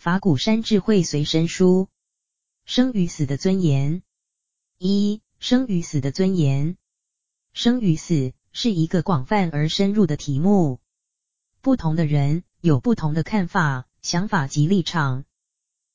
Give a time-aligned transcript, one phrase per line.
[0.00, 1.88] 法鼓山智慧随身书，
[2.64, 4.00] 生与死的尊严。
[4.78, 6.78] 一、生与死的尊严。
[7.52, 10.80] 生与死是一个广泛而深入的题目，
[11.60, 15.26] 不同的人有不同的看法、想法及立场。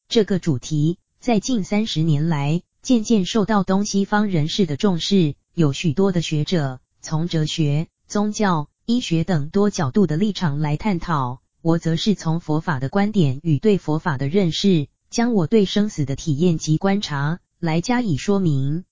[0.08, 11.42] 这个主题在近三十年来渐渐受到东西方人士的重视，有许多的学者从哲学、宗教、医学等多角度的立场来探讨。
[11.66, 18.84] 我则是从佛法的观点与对佛法的认识，将我对生死的体验及观察来加以说明。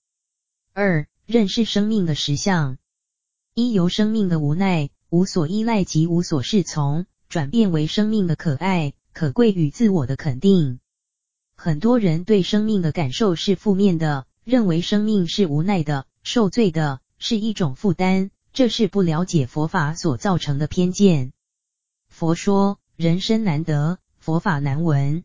[0.72, 2.78] 二、认识生命的实相。
[3.54, 10.80] 一、由生命的无奈、无所依赖及无所适从，转变为生命的可爱、可贵与自我的肯定。
[11.54, 18.32] 很多人对生命的感受是负面的，认为生命是无奈的、受罪的，是一种负担。
[18.52, 21.33] 这是不了解佛法所造成的偏见。
[22.14, 25.24] 佛说，人生难得，佛法难闻。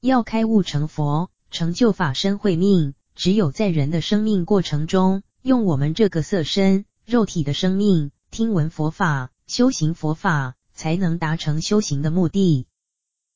[0.00, 12.68] 要开悟成佛，成就法身慧命，只有在人的生命过程中，用我们这个色身、肉体的生命，听闻佛法，修行佛法，才能达成修行的目的。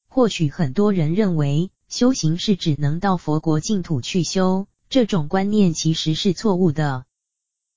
[0.07, 7.07] 或许很多人认为，修行是只能到佛国净土去修，这种观念其实是错误的，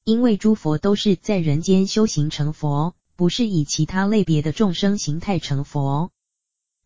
[0.03, 2.93] 因为诸佛都是在人间修行成佛。
[3.22, 6.09] 不是以其他类别的众生形态成佛，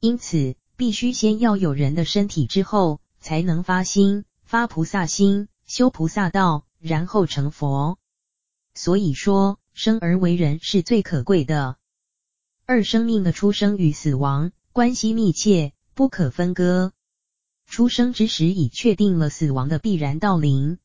[0.02, 7.98] 因此必须先要有人的身体之后，才能发心、发菩萨心、修菩萨道，然后成佛。
[8.74, 11.78] 所以说，生而为人是最可贵的。
[12.66, 16.92] 二、生命的出生与死亡关系密切，不可分割。
[17.66, 20.80] 出生之时已确定了死亡的必然道临。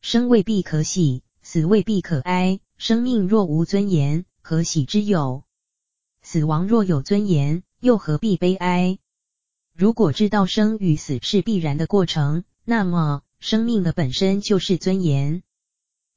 [0.00, 2.60] 生未必可喜，死未必可哀。
[2.78, 5.44] 生命若无尊严，何喜之有？
[6.22, 8.98] 死亡若有尊严，又何必悲哀？
[9.76, 15.44] 如果知道生与死是必然的过程，那么生命的本身就是尊严。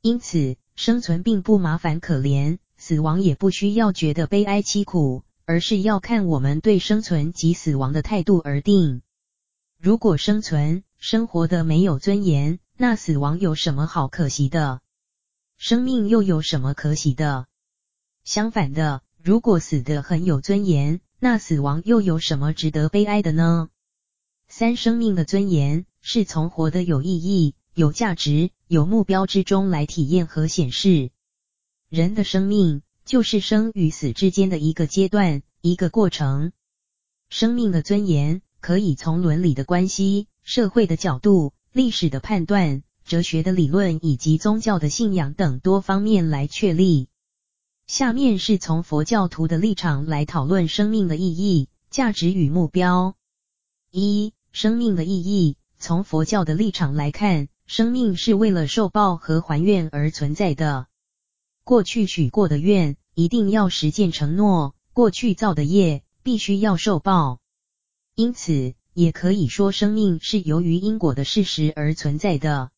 [0.01, 9.03] 因此，生存并不麻烦可怜，死亡也不需要觉得悲哀凄苦，而是要看我们对生存及死亡的态度而定。
[9.79, 14.81] 如果生存生活的没有尊严，那死亡有什么好可惜的？
[15.55, 17.45] 生命又有什么可喜的？
[18.23, 23.69] 相反的，如果死得很有尊严，那死亡又有什么值得悲哀的呢？
[24.47, 31.11] 三、生命的尊严是从活得有意义、有价值、有目标之中来体验和显示。
[31.89, 36.53] 人的生命就是生与死之间的一个阶段、一个过程。
[37.29, 47.09] 生命的尊严可以从伦理的关系、社会的角度、历史的判断、哲学的理论以及宗教的信仰等多方面来确立。
[47.93, 53.13] 下面是从佛教徒的立场来讨论生命的意义、价值与目标。
[53.91, 55.57] 一、生命的意义。
[55.77, 60.87] 从佛教的立场来看，生命是为了受报和还愿而存在的。
[61.63, 67.37] 过去许过的愿，一定要实践承诺；过去造的业，必须要受报。
[68.15, 72.71] 因此，也可以说生命是由于因果的事实而存在的。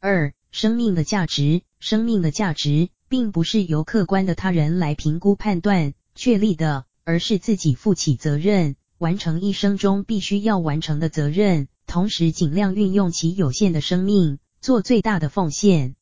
[0.00, 1.60] 二、生命的价值。
[1.80, 2.88] 生命的价值。
[3.12, 15.94] 并不是由客观的他人来评估判断确立的，而是自己负起责任，完成一生中必须要完成的责任，同时尽量运用其有限的生命，做最大的奉献。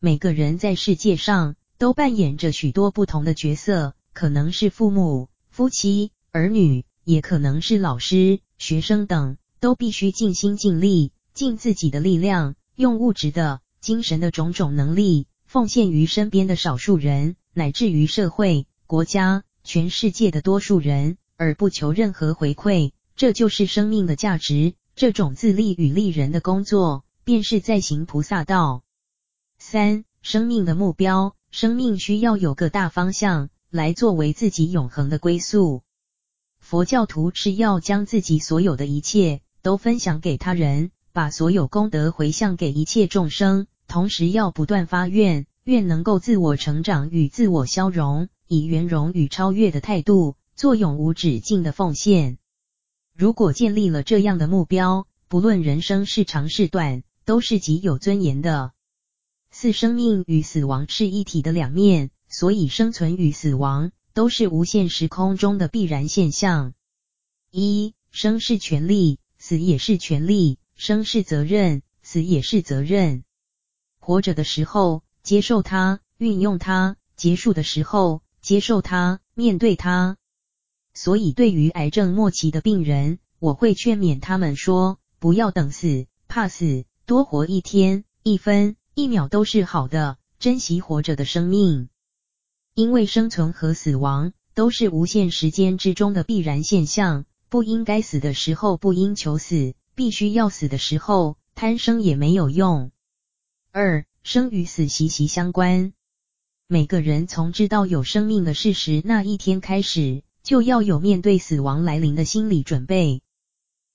[0.00, 15.28] 每个人在世界上都扮演着许多不同的角色，可能是父母、夫妻、儿女，也可能是老师、学生等，都必须尽心尽力，尽自己的力量，用物质的、精神的种种能力。
[15.52, 24.72] 奉献于身边的少数人，乃至于社会、国家、全世界的多数人，而不求任何回馈，这就是生命的价值。
[24.96, 28.82] 这种自利与利人的工作，便是在行菩萨道。
[29.58, 35.82] 三、生命的目标，生命需要有个大方向，来作为自己永恒的归宿。
[36.60, 43.66] 佛教徒是要将自己所有的一切都分享给他人，把所有功德回向给一切众生。
[43.92, 52.38] 同时要不断发愿，愿能够自我成长与自我消融，以圆融与超越的态度，做永无止境的奉献。
[53.14, 58.72] 如果建立了这样的目标，不论人生是长是短，都是极有尊严的。
[59.50, 66.72] 四、生命与死亡是一体的两面，所以生存与死亡都是无限时空中的必然现象。
[67.50, 73.24] 一、生是权利，死也是权利；生是责任，死也是责任。
[74.04, 80.16] 活着的时候接受它，运用它；结束的时候接受它，面对它。
[80.92, 91.88] 所以对于癌症末期的病人，我会劝勉他们说：不要等死，怕死，多活一天、一分、一秒都是好的，珍惜活着的生命。
[92.74, 102.90] 因为生存和死亡都是无限时间之中的必然现象，不应该死的时候不应求死，必须要死的时候贪生也没有用。
[103.74, 105.94] 二、生与死息息相关，
[106.68, 113.22] 每个人从知道有生命的事实那一天开始，就要有面对死亡来临的心理准备。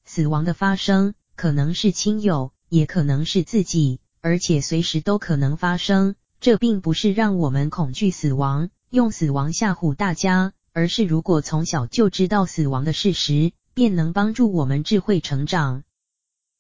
[0.04, 6.16] 死亡的发生可能是亲友，也可能是自己，而且随时都可能发生。
[6.40, 15.84] 这并不是让我们恐惧死亡，用死亡吓唬大家，而是如果从小就知道死亡的事实，便能帮助我们智慧成长。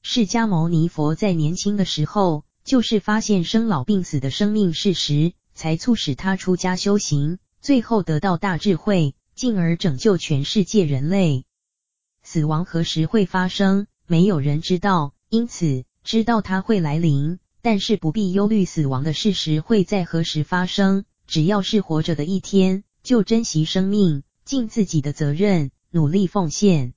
[0.04, 11.46] 释迦牟尼佛在年轻的时候，就是发现生老病死的生命事实，才促使他出家修行，最后得到大智慧，进而拯救全世界人类。
[12.24, 21.06] 死亡何时会发生，没有人知道，因此知道它会来临，但是不必忧虑死亡的事实会在何时发生。
[21.26, 26.94] 只要是活着的一天，就珍惜生命，尽自己的责任，努力奉献。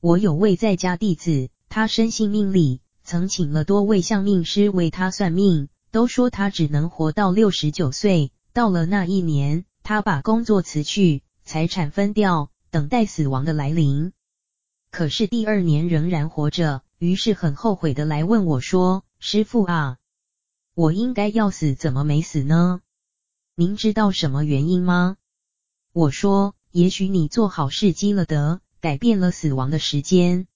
[0.00, 8.32] 我有位在家弟子，他深信命理，曾请了多位相命师为他算命，都说他只能活到六十九岁。
[8.52, 14.12] 到了那一年，他把工作辞去，财产分掉，等待死亡的来临。
[14.90, 19.98] 可是第二年仍然活着，于是很后悔的来问我说：“师傅啊，
[20.74, 22.80] 我应该要死，怎么没死呢？
[23.54, 25.16] 您知道什么原因吗？”
[25.94, 30.48] 我说：“也许你做好事积了德，改变了死亡的时间。”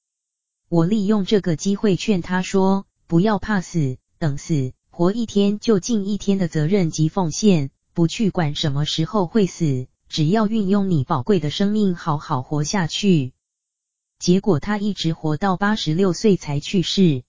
[0.70, 13.32] 我利用这个机会劝他说：“不要怕死，等死，活一天就尽一天的责任及奉献，不去管什么时候会死，只要运用你宝贵的生命好好活下去。”
[14.20, 17.24] 结果他一直活到八十六岁才去世。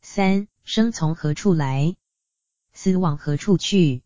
[0.00, 1.96] 三、生从何处来，
[2.72, 4.04] 死往何处去？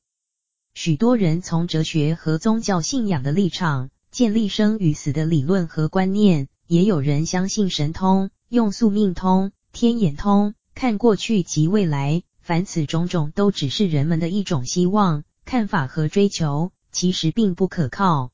[0.73, 12.23] 许多人从哲学和宗教信仰的立场建立生与死的理论和观念，也有人相信神通，用宿命通、天眼通看过去及未来。
[12.41, 18.33] 凡此种种都只是人们的一种希望、看法和追求，其实并不可靠。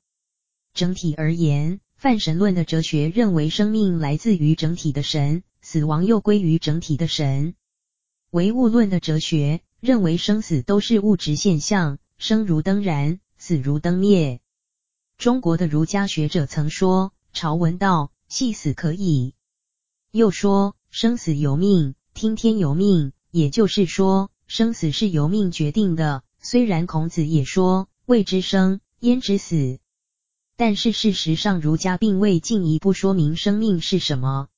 [0.74, 7.54] 整体而言，泛神论的哲学认为生命来自于整体的神，死亡又归于整体的神。
[8.32, 14.40] 唯物论的哲学认为生死都是物质现象，生如灯燃，死如灯灭。
[15.18, 19.34] 中国的儒家学者曾说：“朝闻道，夕死可矣。”
[20.12, 26.24] 又说：“生死由命，听天由命。”也就是说，生死是由命决定的。
[26.40, 29.78] 虽然孔子也说：“未知生，焉知死？”
[30.56, 34.48] 但是事实上，儒家并未进一步说明生命是什么。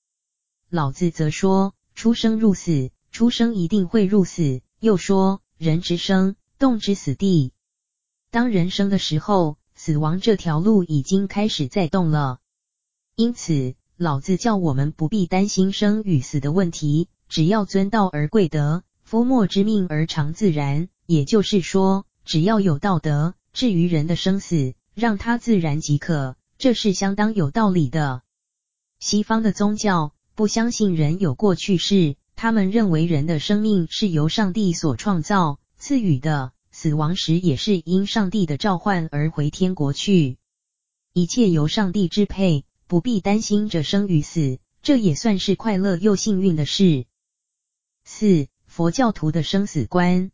[0.70, 7.52] 老子则说：“出生入死，出生一定会入死。”又说：“人之生，动之死地。”
[8.32, 12.38] 当人生的时候，死亡这条路已经开始在动了。
[13.16, 20.88] 因此，老子叫我们不必担心生与死的问题，只要遵道而贵德，夫莫之命而常自然。
[21.06, 28.22] 也就是说，只要有道德，至于人的生死，让它自然即可，这是相当有道理的。
[28.98, 40.38] 西方的宗教不相信人有过去世，他们认为人的生命是由上帝所创造赐予的，死亡时也是因上帝的召唤而回天国去，
[41.12, 47.06] 一切由上帝支配，不必担心着生与死，这也算是快乐又幸运的事。
[48.04, 50.30] 四、佛教徒的生死观，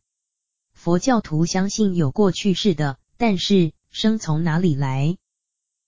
[0.72, 3.72] 佛教徒相信有过去世的，但是。
[3.90, 5.18] 生从哪里来？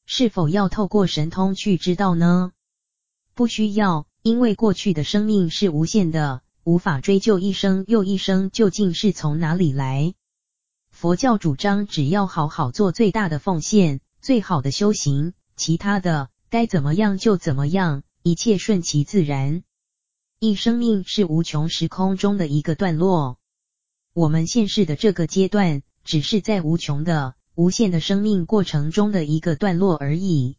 [0.07, 2.53] 是否要透过神通去知道呢？
[3.35, 10.15] 不需要，因为过去的生命是无限的，无法追究一生又一生究竟是从哪里来。
[10.93, 19.63] 佛教主张只要好好做最大的奉献，最好的修行，其他的该怎么样就怎么样，一切顺其自然。
[20.41, 23.39] 一生命是无穷时空中的一个段落，
[24.15, 27.35] 我们现世的这个阶段，只是在无穷的。
[27.55, 30.57] 无限的生命过程中的一个段落而已，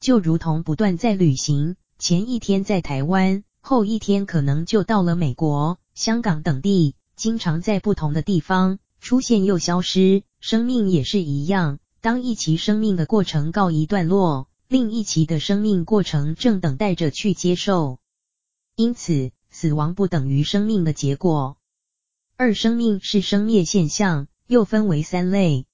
[0.00, 10.24] 就如同不断在旅行，前一天在台湾，后一天可能就到了美国、香港等地，经常在不同的地方出现又消失。
[10.40, 18.00] 生命也是一样，当一期生命的过程告一段落，另一期的生命过程正等待着去接受。
[18.74, 21.56] 因此，死亡不等于生命的结果。
[22.36, 25.66] 二、生命是生灭现象，又分为三类。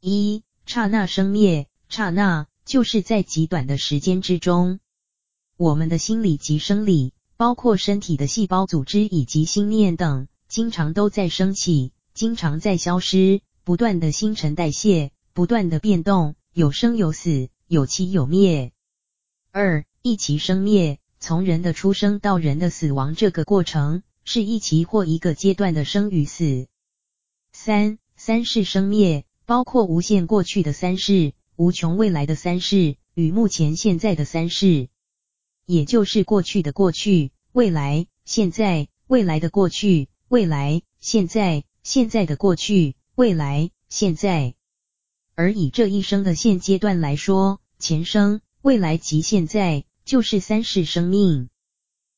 [0.00, 4.80] 一、刹那生灭，刹那就是在极短的时间之中，
[5.56, 18.72] 我们的心理及生理，包括身体的细胞组织以及心念等，经常都在升起，经常在消失，不断的新陈代谢，不断的变动，有生有死，有起有灭。
[19.50, 26.66] 二，一期生灭，从人的出生到人的死亡这个过程，是一期或一个阶段的生与死。
[27.52, 31.32] 三，三世生灭，包括无限过去的三世。
[31.56, 34.88] 无穷未来的三世与目前现在的三世，
[35.66, 44.56] 也就是过去的过去、未来、现在、未来的过去、未来、现在、现在的过去、未来、现在。
[45.34, 51.48] 而以这一生的现阶段来说，前生、未来及现在就是三世生命。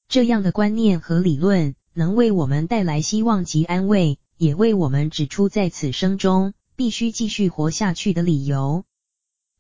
[0.08, 8.85] 这样的观念和理论能为我们带来希望及安慰，也为我们指出在此生中必须继续活下去的理由。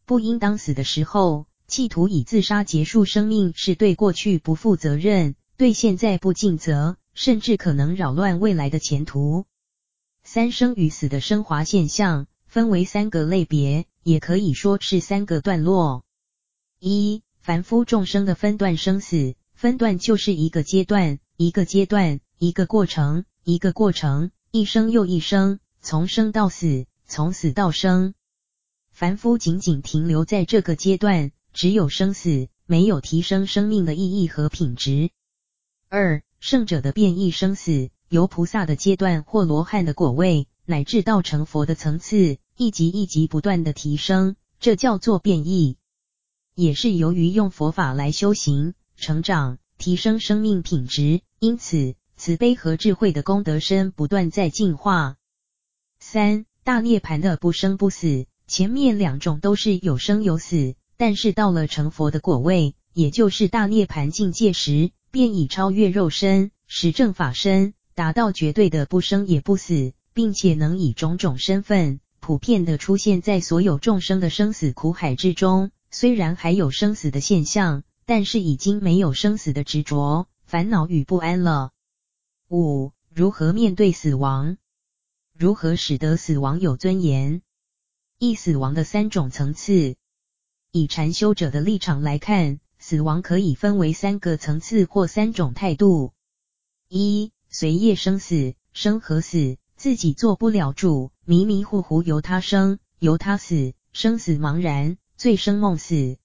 [0.04, 9.46] 不应当死的时候，企图以自杀结束生命，是对过去不负责任，对现在不尽责，甚至可能扰乱未来的前途。
[10.22, 16.04] 三生与死的升华现象分为三个类别，也可以说是三个段落。
[16.78, 28.14] 一、凡夫众生的分段生死，分段就是一个阶段，一个阶段，一个过程，一个过程，一生又一生，从生到死，从死到生。
[28.90, 35.10] 凡夫仅仅停留在这个阶段，只有生死，没有提升生命的意义和品质。
[35.88, 45.78] 二、圣者的变异生死，由菩萨的阶段或罗汉的果位，乃至到成佛的层次，一级一级不断的提升，这叫做变异。
[46.54, 55.16] 也是由于用佛法来修行、成长、提升生命品质，因此慈悲和智慧的功德身不断在进化。
[56.00, 58.26] 三、大涅槃的不生不死。
[58.48, 75.70] 前面两种都是有生有死，但是到了成佛的果位，也就是大涅槃境界时，便已超越肉身，实证法身，达到绝对的不生也不死，并且能以种种身份，普遍的出现在所有众生的生死苦海之中。
[75.90, 81.70] 虽然还有生死的现象，但是已经没有生死的执着、烦恼与不安了。
[82.48, 84.56] 五、如何面对死亡？
[85.38, 87.42] 如何使得死亡有尊严？
[88.18, 89.96] 一、死亡的三种层次，
[90.72, 96.14] 以禅修者的立场来看，死亡可以分为三个层次或三种态度：
[96.88, 106.16] 一、随业生死，生和死，自己做不了主，迷迷糊糊由他生，由他死，生死茫然，醉生梦死；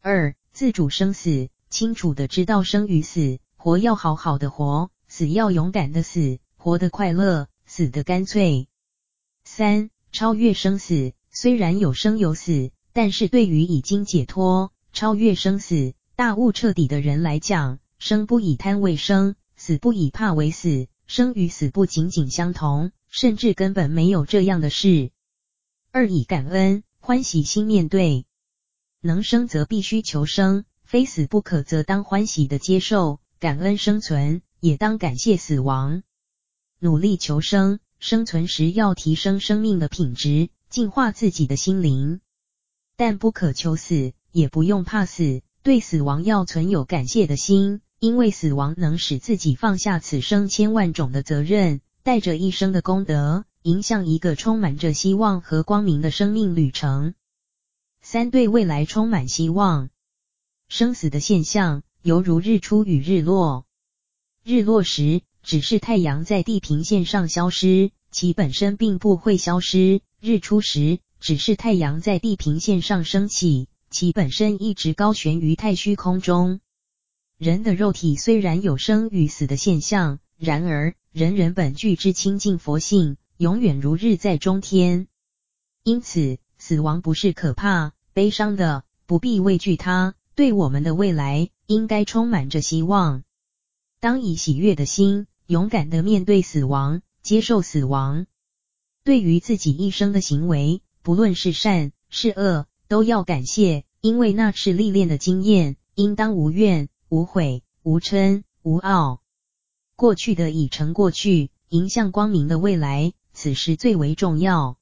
[0.00, 8.66] 二、自主生死，清楚的知道生与死，活要好好的活，死要勇敢的死，活得快乐，死得干脆；
[9.44, 25.10] 三、超越生死，虽然有生有死，但是对于已经解脱、超越生死、大悟彻底的人来讲，生不以贪为生，死不以怕为死，生与死不仅仅相同，甚至根本没有这样的事。
[25.90, 28.26] 二、以感恩、欢喜心面对，
[29.00, 36.04] 能生则必须求生，非死不可，则当欢喜的接受，感恩生存，也当感谢死亡，
[36.78, 37.80] 努力求生。
[37.98, 42.20] 生存时要提升生命的品质，净化自己的心灵，
[42.96, 45.42] 但不可求死，也不用怕死。
[45.64, 57.12] 对死亡要存有感谢的心，因为死亡能使自己放下此生千万种的责任，带着一生的功德，迎向一个充满着希望和光明的生命旅程。
[58.00, 59.90] 三、对未来充满希望。
[60.70, 63.66] 生死的现象犹如日出与日落，
[64.42, 76.60] 日落时，只是太阳在地平线上消失，其本身并不会消失；日出时，只是太阳在地平线上升起，其本身一直高悬于太虚空中。
[77.40, 85.08] 人的肉体虽然有生与死的现象，然而人人本具之清净佛性，永远如日在中天。
[85.82, 90.14] 因此，死亡不是可怕、悲伤的，不必畏惧它。
[90.34, 93.24] 对我们的未来，应该充满着希望。
[94.00, 98.26] 当以喜悦的心，勇敢地面对死亡，接受死亡。
[99.02, 105.78] 对于自己一生的行为，不论是善是恶，都要感谢，因为那是历练的经验。
[105.94, 109.20] 应当无怨无悔、无嗔无傲。
[109.96, 114.78] 过去的已成过去，迎向光明的未来，此时最为重要。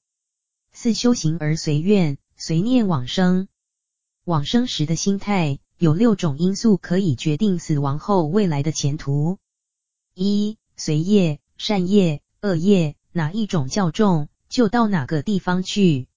[0.70, 3.48] 四、修行而随愿随念往生。
[4.24, 5.58] 往生时的心态。
[5.78, 9.38] 有六种因素可以决定死亡后未来的前途：
[10.12, 16.08] 一、随业，善业、恶业，哪一种较重，就到哪个地方去；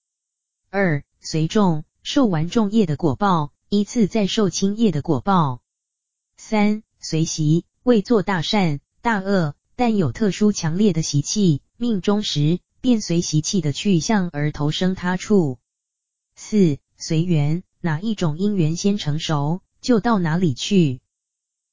[0.71, 5.61] 二、随众，受完重业的果报，依次再受轻业的果报。
[6.51, 15.59] 三、随习，未做大善、大恶，但有特殊强烈的习气，命终时便随习气的去向而投生他处。
[16.35, 20.99] 四、随缘，哪一种因缘先成熟，就到哪里去。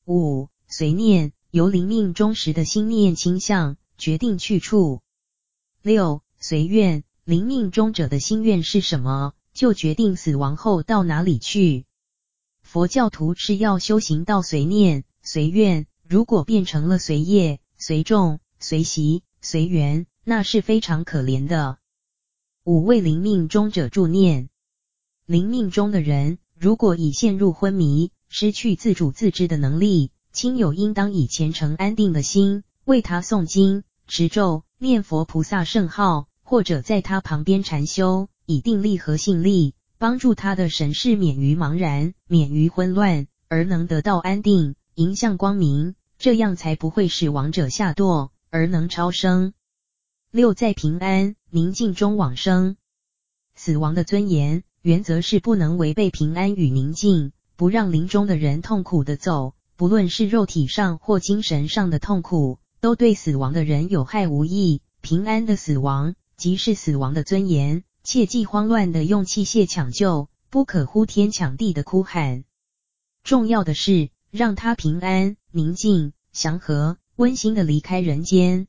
[0.07, 5.03] 五、随念，由临命终时的心念倾向决定去处。
[5.83, 11.85] 六、随愿，临命终者的心愿是什么，就决定死亡后到哪里去。
[12.71, 21.79] 佛教徒是要修行到随念、随愿，如果变成了随业、随众、随习、随缘，那是非常可怜的。
[22.65, 24.51] 五、为临命终者助念，
[25.25, 49.53] 临命中的人如果已陷入昏迷，失去自主自知的能力，亲友应当以虔诚安定的心为他诵经、持咒、念佛菩萨圣号，或者在他旁边禅修，以定力和信力，帮助他的神识免于茫然、免于混乱，而能得到安定，迎向光明，这样才不会使亡者下堕，而能超生。
[50.31, 52.77] 六，在平安宁静中往生，
[53.55, 57.33] 死亡的尊严原则是不能违背平安与宁静。
[57.57, 64.81] 不让临终的人痛苦的走，不论是肉体上或精神上的痛苦，都对死亡的人有害无益。
[65.01, 72.45] 平安的死亡即是死亡的尊严，切忌慌乱的用器械抢救，不可呼天抢地的哭喊。
[73.23, 78.67] 重要的是让他平安、宁静、祥和、温馨的离开人间。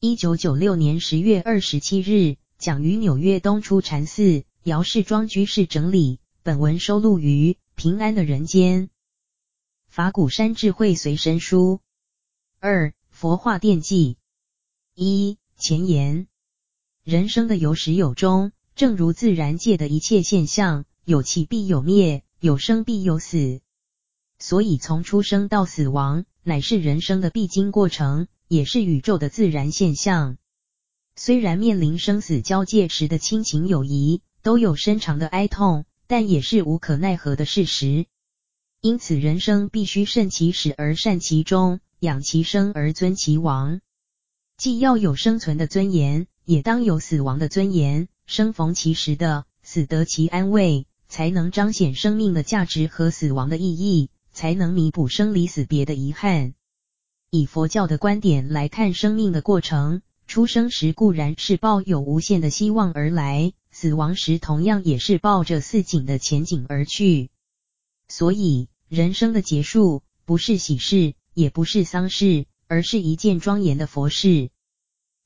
[0.00, 6.18] 一九九六年十月二十七日，讲于纽约东出禅寺，姚世庄居士整理。
[6.42, 7.58] 本文收录于。
[7.74, 8.88] 平安的人间，
[9.88, 11.80] 法鼓山智慧随身书。
[12.60, 14.16] 二、佛化奠记。
[14.94, 16.28] 一、前言：
[17.04, 23.60] 人生的有始有终，正如自然界的一切现象，有起必有灭，有生必有死。
[24.38, 30.38] 所以从出生到死亡，乃是人生的必经过程，也是宇宙的自然现象。
[31.14, 35.84] 虽然面临生死交界时的亲情友谊，都有深长的哀痛。
[36.06, 38.04] 但也是无可奈何的事实，
[38.82, 43.80] 因此人生必须慎其始而善其终，养其生而尊其亡。
[44.58, 48.08] 既要有生存的尊严，也当有死亡的尊严。
[48.26, 56.54] 生逢其时的，死得其安慰，才能彰显生命的价值和死亡的意义，才能弥补生离死别的遗憾。
[57.30, 63.52] 以佛教的观点来看生命的过程，出生时固然是抱有无限的希望而来。
[63.70, 67.30] 死亡时同样也是抱着似锦的前景而去，
[68.06, 74.50] 所以人生的结束不是喜事，也不是丧事，而是一件庄严的佛事。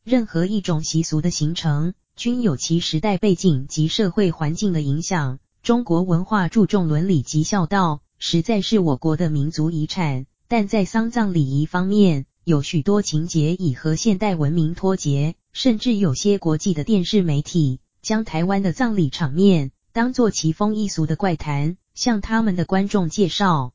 [0.09, 5.39] 任何一种习俗的形成，均有其时代背景及社会环境的影响。
[5.63, 17.81] 中国文化注重伦理及孝道，实在是我国的民族遗产，但在丧葬礼仪方面，有许多情节已和现代文明脱节，甚至有些国际的电视媒体。
[18.01, 23.75] 将台湾的葬礼场面当作奇风异俗的怪谈，向他们的观众介绍。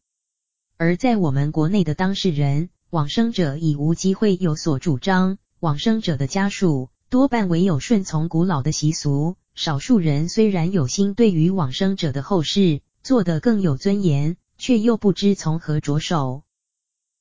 [0.78, 5.38] 而在我们国内的当事人，往生者已无机会有所主张。
[5.64, 16.44] 往生者的家属多半唯有顺从古老的习俗，少数人虽然有心对于往生者的后事做得更有尊严，却又不知从何着手。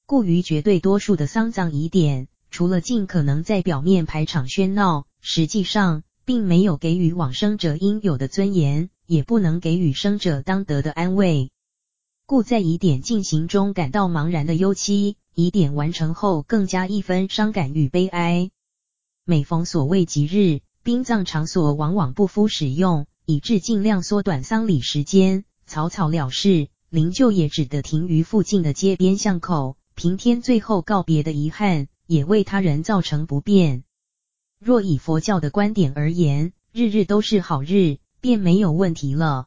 [0.07, 6.03] 故于绝对多数的丧葬疑点，除了尽可能在表面排场喧闹，实际上。
[6.25, 11.51] 并没有给予往生者应有的尊严，也不能给予生者当得的安慰，
[12.27, 18.51] 故在疑点进行中感到茫然的忧戚，仪典完成后更加一分伤感与悲哀。
[19.25, 33.85] 每逢所谓吉日，殡葬场所往往不敷使用，以致尽量缩短丧礼时间，草草了事，灵柩也只得停于附近的街边巷口，平添最后告别的遗憾，也为他人造成不便。
[34.59, 39.47] 若以佛教的观点而言，日日都是好日，便没有问题了。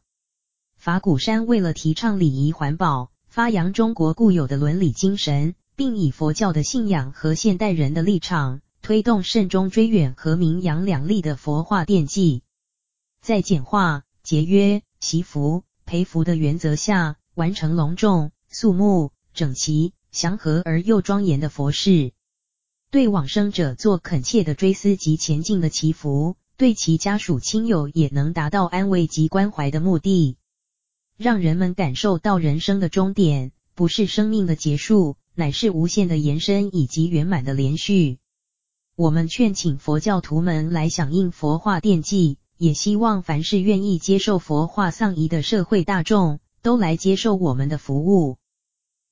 [0.78, 12.44] 法鼓山为了提倡礼仪环保，发扬中国固有的伦理精神，并以佛教的信仰和现代人的立场，推动慎终追远和名扬两立的佛化奠基，
[13.22, 22.12] 在简化、节约、祈福、培福的原则下，完成隆重、肃穆、整齐、祥和而又庄严的佛事。
[22.92, 30.38] 对往生者做恳切的追思及前进的祈福，对其家属亲友也能达到安慰及关怀的目的，
[31.18, 38.18] 让人们感受到人生的终点不是生命的结束，乃是无限的延伸以及圆满的连续。
[38.96, 48.38] 我们劝请佛教徒们来响应佛化奠记，也希望凡是愿意接受佛化丧仪的社会大众，都来接受我们的服务。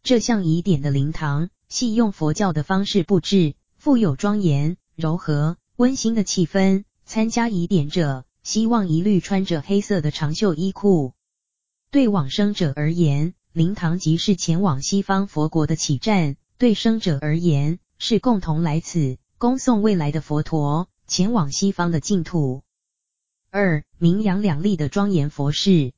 [0.01, 6.85] 这项仪典的灵堂，系用佛教的方式布置，富有庄严、柔和、温馨的气氛。
[7.05, 11.13] 参加仪典者，希望一律穿着黑色的长袖衣裤。
[11.91, 22.63] 对往生者而言，灵堂即是前往西方佛国的起站；对生者而言，是共同来此恭送未来的佛陀前往西方的净土。
[23.51, 25.93] 二、名扬两利的庄严佛事。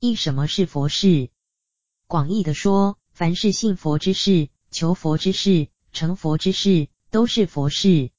[0.00, 1.30] 一、什么是佛事？
[2.08, 8.10] 广义的说，凡是信佛之事、求佛之事、成佛之事，都是佛事。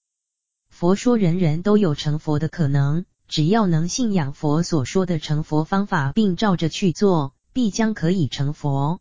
[0.70, 9.00] 佛说人人都有成佛的可能，只要能信仰佛所说的成佛方法，并照着去做，必将可以成佛。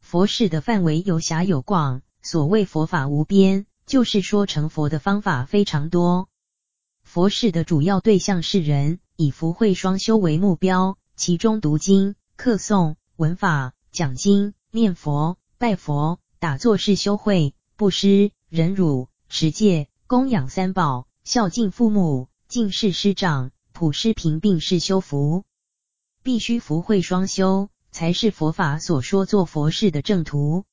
[0.00, 6.28] 佛事的范围有狭有广，所谓佛法无边，就是说成佛的方法非常多。
[7.02, 25.44] 佛事的主要对象是人，以福慧双修为目标，其中读经、课诵、闻法、讲经、念佛、拜佛、打坐是修慧；布施、忍辱、持戒、供养三宝、孝敬父母、敬事师长、普施贫病是修福。
[26.28, 30.66] 必须福慧双修，才是佛法所说做佛事的正途。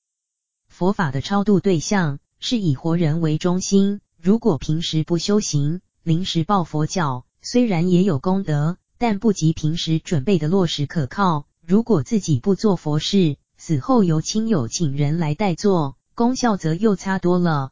[0.68, 11.48] 佛法的超度对象是以活人为中心，如果平时不修行，临时抱佛脚，虽然也有功德，但不及平时准备的落实可靠。
[11.66, 17.72] 如果自己不做佛事，死后由亲友请人来代做，功效则又差多了。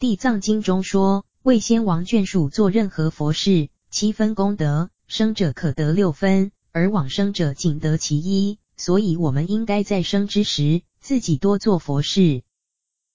[0.00, 8.58] 地藏经中说，为先王眷属做任何佛事，七分功德，生者可得六分，而往生者仅得其一。
[8.76, 12.42] 所以，我们应该在生之时，自己多做佛事。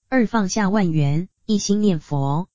[0.09, 2.49] 二、放下万缘，一心念佛。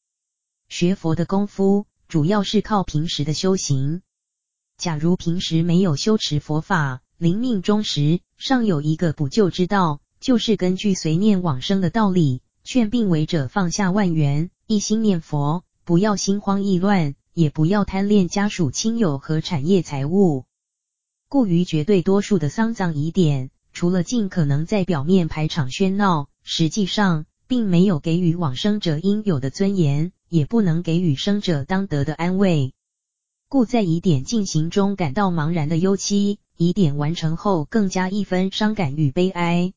[0.68, 4.02] 学佛的功夫，主要是靠平时的修行。
[4.78, 20.46] 假如平时没有修持佛法，临命终时，尚有一个补救之道，就是根据随念往生的道理，劝病危者放下万缘，一心念佛，不要心慌意乱，也不要贪恋家属亲友和产业财物。
[21.36, 30.12] 故于绝对多数的丧葬疑点，除了尽可能在表面排场喧闹，实际上并没有给予往生者应有的尊严。
[30.30, 32.72] 也不能给予生者当得的安慰，
[33.50, 39.74] 故在疑点进行中感到茫然的忧戚，疑点完成后更加一分伤感与悲哀。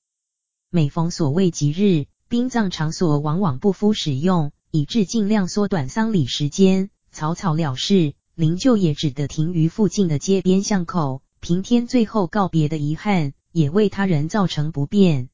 [0.69, 15.29] 每逢所谓吉日，殡葬场所往往不敷使用，以致尽量缩短丧礼时间，草草了事，灵柩也只得停于附近的街边巷口，平添最后告别的遗憾，也为他人造成不便。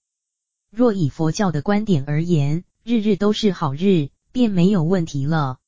[0.71, 4.09] 若以佛教的观点而言，日日都是好日。
[4.35, 5.59] 便没有问题了。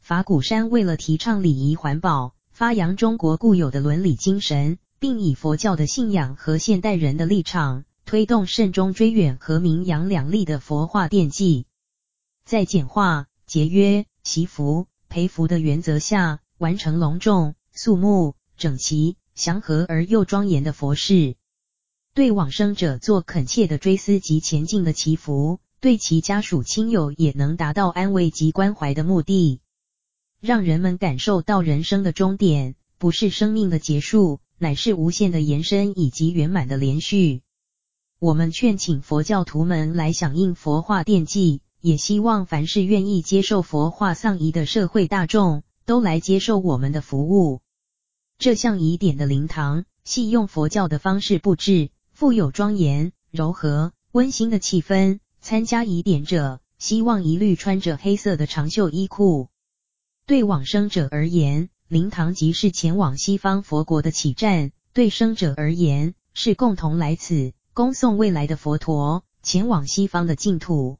[0.00, 11.66] 法鼓山为了提倡礼仪环保，发扬中国固有的伦理精神，并以佛教的信仰和现代人的立场，推动慎终追远和名扬两利的佛化奠祭，
[12.46, 21.36] 在简化、节约、祈福、培福的原则下，完成隆重、肃穆、整齐、祥和而又庄严的佛事，
[22.14, 25.60] 对往生者做恳切的追思及前进的祈福。
[25.80, 29.62] 对其家属亲友也能达到安慰及关怀的目的，
[30.38, 37.40] 让人们感受到人生的终点不是生命的结束，乃是无限的延伸以及圆满的连续。
[38.18, 47.62] 我们劝请佛教徒们来响应佛化奠祭，也希望凡是愿意接受佛化丧仪的社会大众都来接受我们的服务。
[48.40, 55.20] 这项仪典的灵堂系用佛教的方式布置，富有庄严、柔和、温馨的气氛。
[55.42, 59.50] 参加仪典者，希望一律穿着黑色的长袖衣裤。
[60.24, 70.98] 对往生者而言，灵堂即是前往西方佛国的起站；对生者而言，是共同来此恭送未来的佛陀前往西方的净土。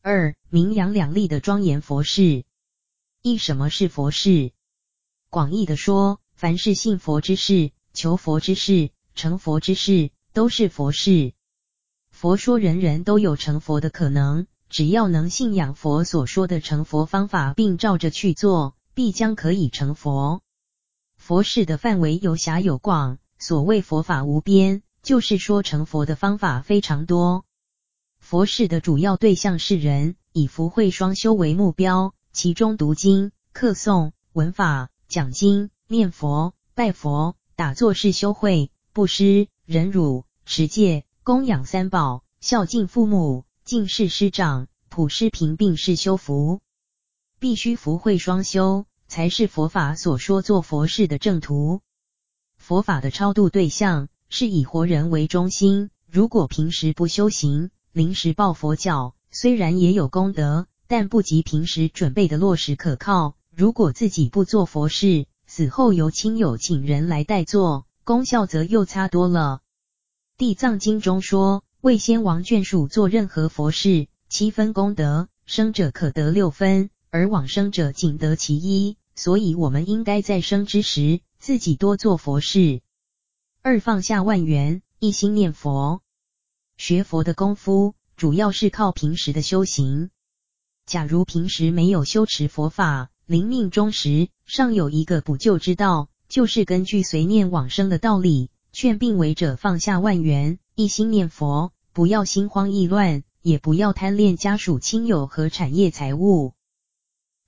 [0.00, 2.44] 二、名扬两利的庄严佛事。
[3.20, 4.52] 一、什么是佛事？
[5.28, 11.32] 广义的说，凡是信佛之事、求佛之事、成佛之事，都是佛事。
[12.10, 20.42] 佛说人人都有成佛的可能，只要能信仰佛所说的成佛方法，并照着去做，必将可以成佛。
[21.16, 27.46] 佛事的范围有狭有广，所谓佛法无边，就是说成佛的方法非常多。
[28.18, 41.04] 佛事的主要对象是人，以福慧双修为目标，其中读经、课诵、闻法、讲经、念佛、拜佛、打坐是修慧；布施、忍辱、持戒。
[41.22, 46.60] 供养三宝，孝敬父母，敬事师长，普施贫病是修福。
[47.38, 51.82] 必须福慧双修，才是佛法所说做佛事的正途。
[52.56, 63.36] 佛法的超度对象是以活人为中心，如果平时不修行，临时抱佛脚，虽然也有功德，但不及平时准备的落实可靠。
[63.54, 69.62] 如果自己不做佛事，死后由亲友请人来代做，功效则又差多了。
[70.36, 78.98] 地藏经中说，为先王眷属做任何佛事，七分功德，生者可得六分，而往生者仅得其一。
[79.14, 82.82] 所以，我们应该在生之时，自己多做佛事。
[83.62, 86.02] 二放下万缘，一心念佛。
[86.76, 90.10] 学佛的功夫，主要是靠平时的修行。
[90.84, 106.52] 假如平时没有修持佛法，临命终时尚有一个补救之道，就是根据随念往生的道理，劝病危者放下万缘，一心念佛，不要心慌意乱，也不要贪恋家属亲友和产业财物。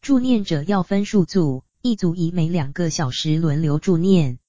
[0.01, 4.41] 助念者要分数组，一组以每两个小时轮流助念。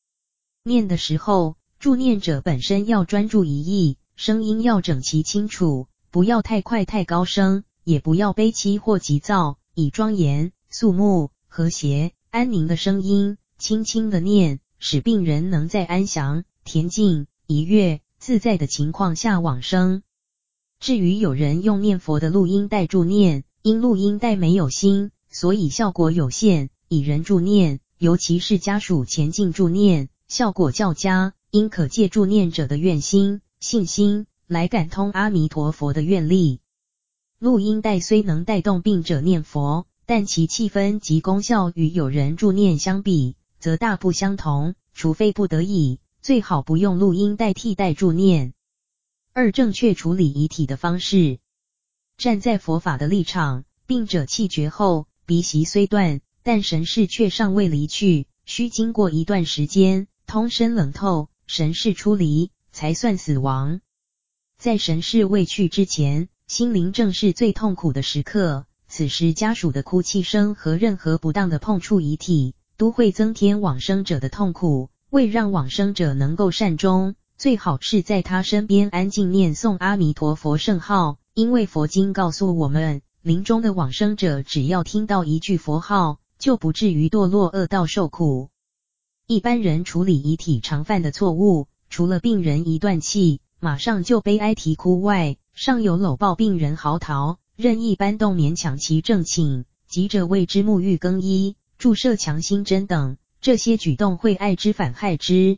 [0.63, 10.53] 念的时候，助念者本身要专注一意，声音要整齐清楚，不要太快太高声，也不要悲凄或急躁，以庄严。
[10.71, 20.03] 肃穆、和谐、安宁的声音，轻轻的念，使病人能在安详、恬静、愉悦、自在的情况下往生。
[20.79, 31.33] 至于有人用念佛的录音带助念，因录音带没有心，所以效果有限；以人助念，尤其是家属前进助念，效果较佳。
[31.51, 36.59] 应可借助念者的愿心、信心来感通阿弥陀佛的愿力。
[37.39, 39.87] 录音带虽能带动病者念佛。
[40.09, 44.73] 但其气氛及功效与有人助念相比，则大不相同。
[44.95, 48.55] 除非不得已，最好不用录音代替代助念。
[49.33, 51.37] 二、正确处理遗体的方式。
[52.17, 63.79] 站在佛法的立场，病者气绝后，鼻息虽断，但神识却尚未离去，需经过一段时间，通身冷透，神识出离，才算死亡。
[64.57, 68.65] 在神识未去之前，心灵正是最痛苦的时刻。
[68.91, 74.89] 此时家属的哭泣声和任何不当的碰触遗体，都会增添往生者的痛苦。
[75.11, 88.49] 为让往生者能够善终，最好是在他身边安静念诵阿弥陀佛圣号，因为佛经告诉我们，临终的往生者只要听到一句佛号，就不至于堕落恶道受苦。
[89.27, 97.37] 一般人处理遗体常犯的错误，除了病人一断气，马上就悲哀啼哭外，尚有搂抱病人嚎啕。
[97.61, 105.57] 任意搬动、勉强其正寝，急着为之沐浴更衣、注射强心针等，这些举动会爱之反害之。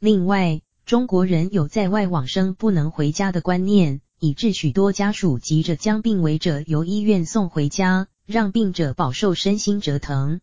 [0.00, 10.40] 另外，中国人有在外往生不能回家的观念，以致许多家属急着将病危者由医院送回家，让病者饱受身心折腾。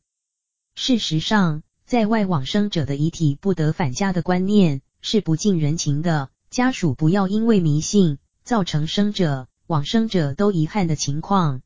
[0.75, 9.49] 事实上，在外往生者的遗体不得返家的观念是不近人情的，家属不要因为迷信造成生者。
[9.71, 11.61] 往生者都遗憾的情况，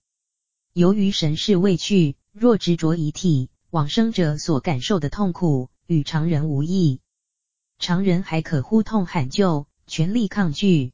[0.74, 7.00] 由于神识未去，若执着遗体，往生者所感受的痛苦与常人无异。
[7.80, 10.94] 常人还可呼痛喊救，全力抗拒，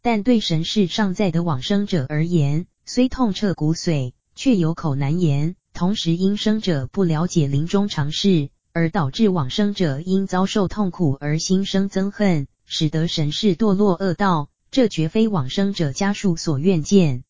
[0.00, 5.56] 但对神识尚在的往生者而言，虽痛彻骨髓，却有口难言。
[5.72, 14.50] 同时，因生者不了解临终常事，而导致往生者因遭受痛苦而心生憎恨，使得神识堕落恶道。
[14.70, 17.24] 这绝非往生者家属所愿见。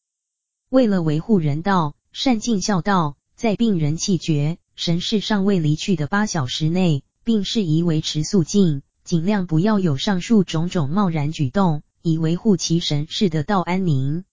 [0.68, 14.24] 为了维护人道、善尽孝道，在病人气绝、神识尚未离去的八小时内，并适宜维持肃静，尽量不要有上述种种贸然举动，以维护其神识的道安宁。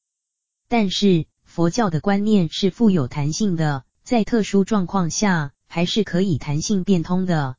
[0.67, 7.55] 但是，佛教的观念是富有弹性的，在特殊状况下，还是可以弹性变通的。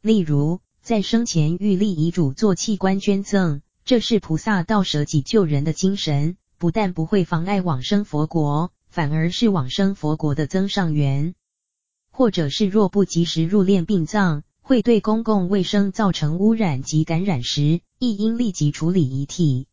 [0.00, 3.60] 例如，在生前欲立遗嘱做器官捐赠。
[3.84, 11.34] 这是菩萨道舍己救人的精神，不但不会妨碍往生佛国，反而是往生佛国的增上缘。
[12.10, 19.66] 或者是若不及时入殓殡葬，会对公共卫生造成污染及感染时，亦应立即处理遗体。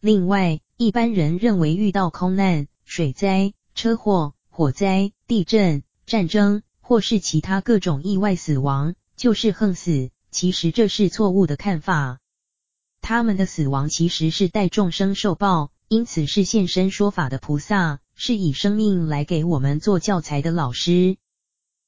[0.00, 12.18] 另外，一般人认为遇到空难、水灾、车祸、火灾、地震、战争或是其他各种意外死亡，就是横死，其实这是错误的看法。
[13.08, 21.16] 他们的死亡其实是代众生受报，因此是现身说法的菩萨，是以生命来给我们做教材的老师。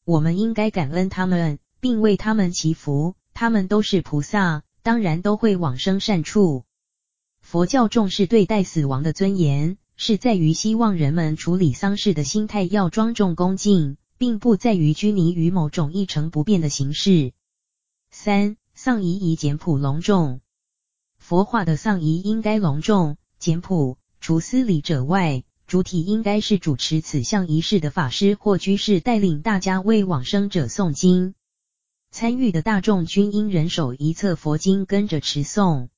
[0.04, 3.16] 我们应该感恩他们，并为他们祈福。
[3.34, 6.62] 他们都是菩萨，当然都会往生善处。
[7.40, 17.32] 佛教重视对待死亡的尊严，是在于希望人们处理丧事的心态要庄重恭敬，并不在于拘泥于某种一成不变的形式。
[18.08, 20.40] 三、丧仪以简朴隆重。
[21.28, 31.34] 佛化的丧仪应该隆重简朴，除司礼者外，主体应该是主持此项仪式的法师或居士带领大家为往生者诵经。
[32.10, 35.88] 参与的大众均应人手一册佛经，跟着持诵。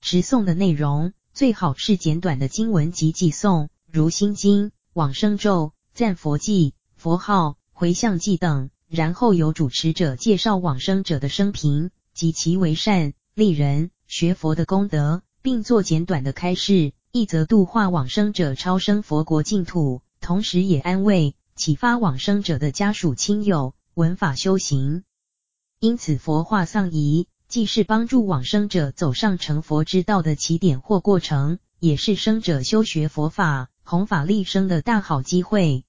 [0.00, 6.70] 持诵的内容最好是简短的经文及偈颂，如心经、往生咒、赞佛偈。
[6.94, 25.04] 佛号、回向偈等，然后由主持者介绍往生者的生平及其为善利人学佛的功德，并做简短的开示，一则度化往生者超生佛国净土，同时也安慰启发往生者的家属亲友闻法修行。
[25.80, 35.86] 因此，佛化丧仪既是帮助往生者走上成佛之道的起点或过程，也是生者修学佛法、弘法利生的大好机会。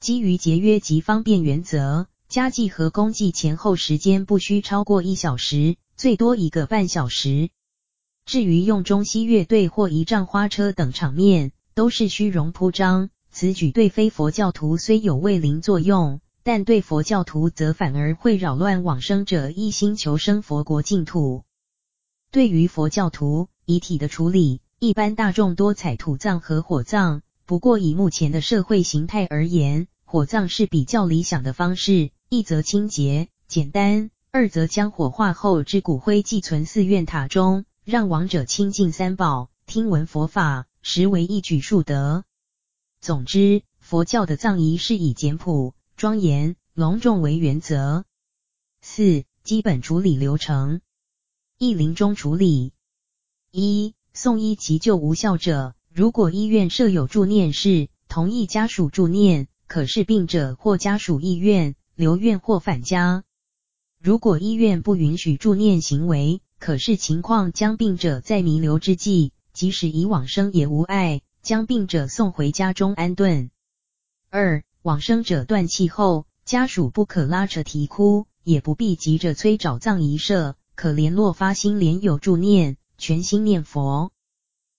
[0.00, 7.50] 基于节约及方便原则，家祭和公祭前后时间不需超过一小时，最多一个半小时。
[8.24, 13.10] 至于用中西乐队或仪仗花车等场面，都是虚荣铺张。
[13.30, 21.44] 此举对非佛教徒虽有慰灵作用，但对佛教徒则反而会扰乱往生者一心求生佛国净土。
[22.30, 27.22] 对于佛教徒遗体的处理，一般大众多采土葬和火葬。
[27.44, 42.24] 不过以目前的社会形态而言，火葬是比较理想的方式，一则清洁简单，二则将火化后之骨灰寄存寺院塔中，让亡者亲近三宝，听闻佛法，实为一举数得。
[42.98, 48.06] 总之，佛教的葬仪是以简朴、庄严、隆重为原则。
[48.80, 50.80] 四、基本处理流程：
[51.58, 52.72] 一、临终处理。
[53.50, 59.48] 一、送医急救无效者，如果医院设有助念室，同意家属助念。
[59.66, 63.24] 可是病者或家属意愿留院或返家，
[64.02, 73.52] 如果医院不允许助念行为，可视情况将病者在弥留之际，即使已往生也无碍，将病者送回家中安顿。
[74.28, 84.10] 二、往生者断气后，家属不可拉扯啼哭，也不必急着催找葬仪社，可联络发心莲友助念，全心念佛。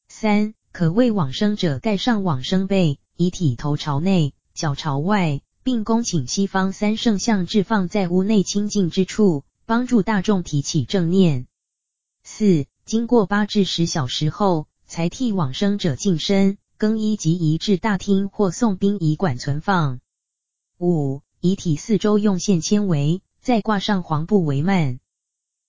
[0.09, 4.33] 三、可为往生者盖上往生被，遗体头朝内。
[4.53, 11.47] 脚朝外，并恭请西方三圣像置放在屋内清净之处，帮助大众提起正念。
[12.23, 19.99] 四、经过八至十小时后，才替往生者净身、更衣及移至大厅或送殡仪馆存放。
[20.79, 24.99] 五、遗体四周用线纤维再挂上黄布帷幔，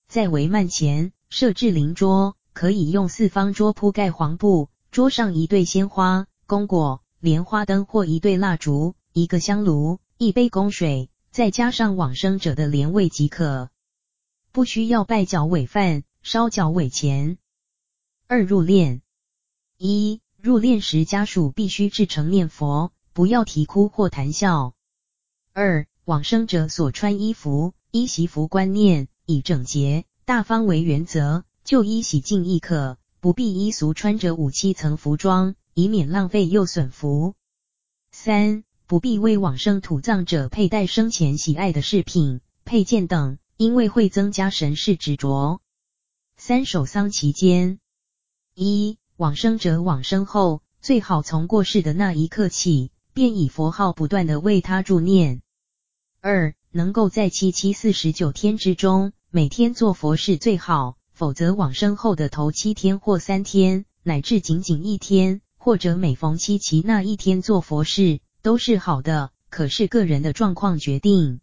[0.08, 7.00] 在帷幔前设置灵桌，可以用四方桌铺盖黄布，桌上一对鲜花、供果。
[7.20, 13.70] 莲花灯或一对蜡烛，一个香炉，一杯供水，再加上往生者的莲位即可，
[14.50, 17.38] 不需要拜脚尾饭、烧脚尾钱。
[18.26, 19.02] 二、入殓。
[19.78, 24.74] 一、入殓时家属必须至诚念佛，不要啼哭或谈笑。
[25.52, 35.54] 二、往生者所穿衣服依习俗观念，以整洁大方为原则，就衣洗净亦可，不必依俗穿着五七层服装。
[35.72, 37.34] 以免浪费又损福。
[38.10, 45.62] 三、不必为往生土葬者佩戴生前喜爱的饰品、配件等，因为会增加神事执着。
[46.36, 47.78] 三、守丧期间：
[48.54, 55.40] 一、往生者往生后，最好从过世的那一刻起，便以佛号不断地为他助念。
[56.20, 65.40] 二、能够在七七四十九天之中，每天做佛事最好，否则往生后的头七天或三天，乃至仅仅一天。
[65.56, 71.40] 或者每逢七七那一天做佛事都是好的，可是个人的状况决定。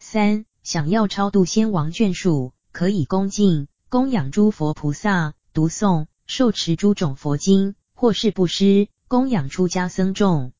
[0.00, 10.50] 三、想要超度先王眷属，可以恭敬供养诸佛菩萨，读诵受持诸种佛经，或是布施供养出家僧众。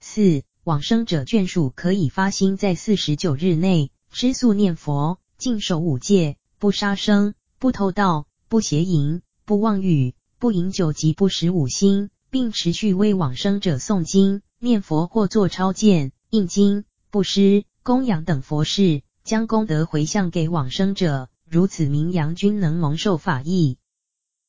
[0.00, 10.14] 四、往生者眷属可以发心在四十九日内吃素念佛，净守五戒，不杀生，不偷盗，不邪淫，不妄语。
[10.38, 23.76] 不饮酒及不食五辛，并持续为往生者诵经、念佛或做超荐、印经、布施、供养等佛事，将功德回向给往生者，如此名扬均能蒙受法益。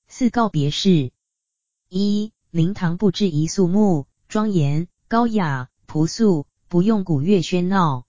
[0.07, 1.11] 四、告别式：
[1.89, 8.05] 一、灵堂布置宜肃穆、庄严、高雅、朴素，不用鼓乐喧闹。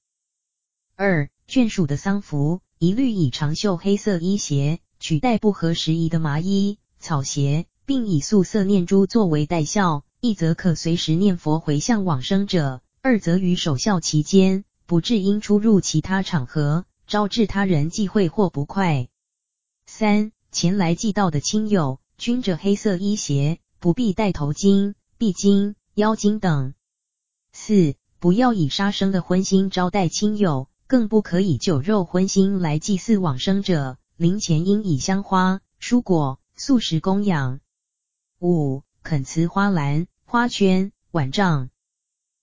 [0.94, 6.78] 二、眷属的丧服一律以长袖黑色衣鞋取代不合时宜的麻衣。
[7.00, 19.06] 草鞋，并以素色念珠作为带孝，一则可随时念佛回向往生者，二则于守孝期间，不致因出入其他场合，招致他人忌讳或不快。
[19.86, 26.74] 三、前来祭道的亲友，均着黑色衣鞋，不必戴头巾、臂巾、腰巾等。
[27.52, 33.98] 四、不要以杀生的荤腥招待亲友，更不可以酒肉荤腥来祭祀往生者。
[34.16, 37.60] 灵前应以香花、蔬果、素食供养。
[38.40, 41.70] 五、恳辞花篮、花圈、碗账。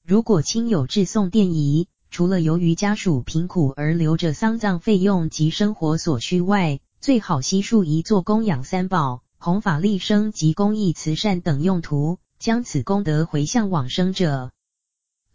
[0.03, 14.49] 如果亲友致送奠仪，除了由于家属贫苦而留着丧葬费用及生活所需外，最好悉数移作供养三宝、弘法利生及公益慈善等用途，将此功德回向往生者。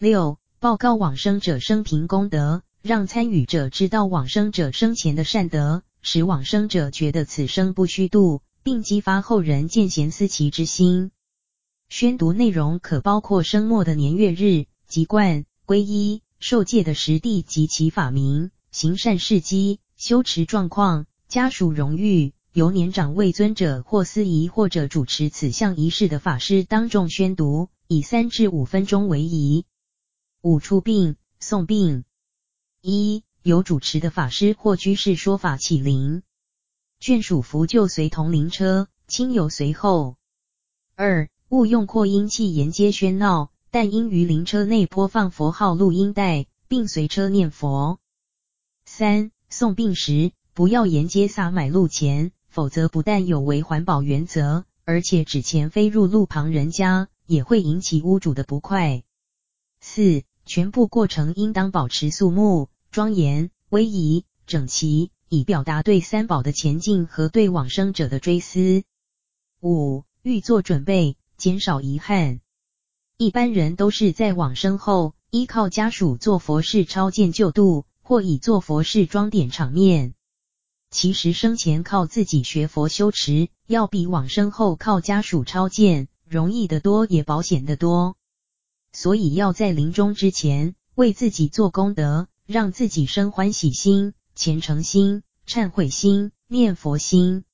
[0.01, 11.13] 六、报告往生者生平功德，让参与者知道往生者生前的善德，使往生者觉得此生不虚度，并激发后人见贤思齐之心。
[11.91, 21.07] 宣读内容可包括生末的年月日、籍贯、皈依、受戒的实地及其法名、行善事迹、修持状况。
[21.27, 29.67] 家属荣誉，由年长位尊者或司仪或者主持此项仪式的法师当众宣读，以三至五分钟为宜。
[30.43, 32.05] 五、出殡、送殡。
[32.81, 36.23] 一、由主持的法师或居士说法启灵，
[37.01, 40.17] 眷属扶柩随同灵车，亲友随后。
[40.95, 47.99] 二、勿用扩音器沿街喧闹，但应于灵车内播放佛号录音带，并随车念佛。
[48.85, 50.31] 三、送殡时。
[50.55, 59.03] 不要沿街撒买路钱，否则不但有违环保原则，而且纸钱飞入路旁人家，也会引起屋主的不快。
[59.81, 68.85] 四、全部过程应当保持肃穆、庄严、威仪、整齐，以表达对三宝的虔敬和对往生者的追思。
[69.61, 72.41] 五、预做准备，减少遗憾。
[73.17, 80.13] 一般人都是在往生后，依靠家属做佛事超荐救度，或以做佛事装点场面。
[80.91, 88.17] 其实生前靠自己学佛修持，要比往生后靠家属超荐容易得多，也保险得多。
[88.93, 97.45] 所以要在临终之前为自己做功德，让自己生欢喜心、虔诚心、忏悔心、念佛心。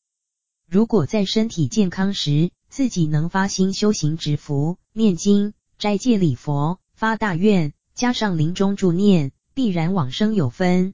[0.68, 10.92] 如果在身体健康时，自己能发心修行植福、念经、斋戒礼佛、发大愿，加上临终助念，必然往生有分。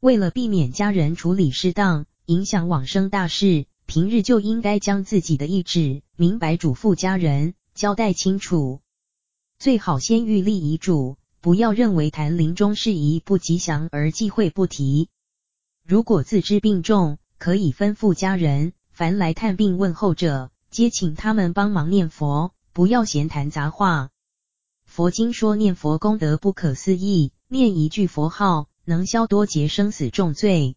[0.00, 8.80] 为了避免家人处理失当，影响往生大事，平日就应该将自己的意志明白嘱咐家人，交代清楚。
[9.60, 15.08] 最好先预立遗嘱，不要认为谈临终事宜不吉祥而忌讳不提。
[15.86, 24.10] 如果自知病重，可以吩咐家人，凡来探病问候者，皆请他们帮忙念佛，不要闲谈杂话。
[24.84, 30.76] 佛经说念佛功德不可思议，念一句佛号，能消多劫生死重罪，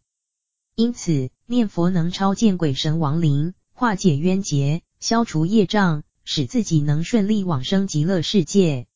[0.74, 8.88] 因此念佛能超荐鬼神亡灵，化解冤结，消除业障，使自己能顺利往生极乐世界。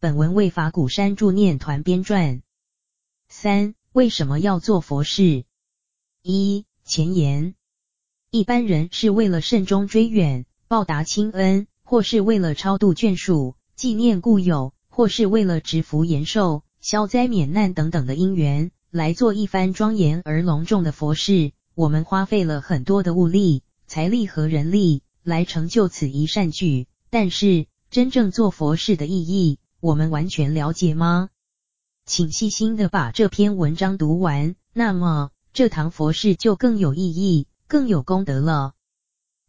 [0.00, 2.42] 本文为法鼓山助念团编撰。
[3.30, 5.46] 三、为什么要做佛事？
[6.20, 7.54] 一、前言：
[8.36, 16.62] 一般人是为了慎终追远、报答亲恩，或是为了超度眷属、纪念故友，或是为了植福延寿。
[16.82, 21.52] 消灾免难等等的因缘，来做一番庄严而隆重的佛事。
[21.74, 31.30] 我们花费了很多的物力、财力和人力来成就此一善举，但是真正做佛事的意义，我们完全了解吗？
[32.04, 38.74] 请细心的把这篇文章读完，那么这堂佛事就更有意义、更有功德了。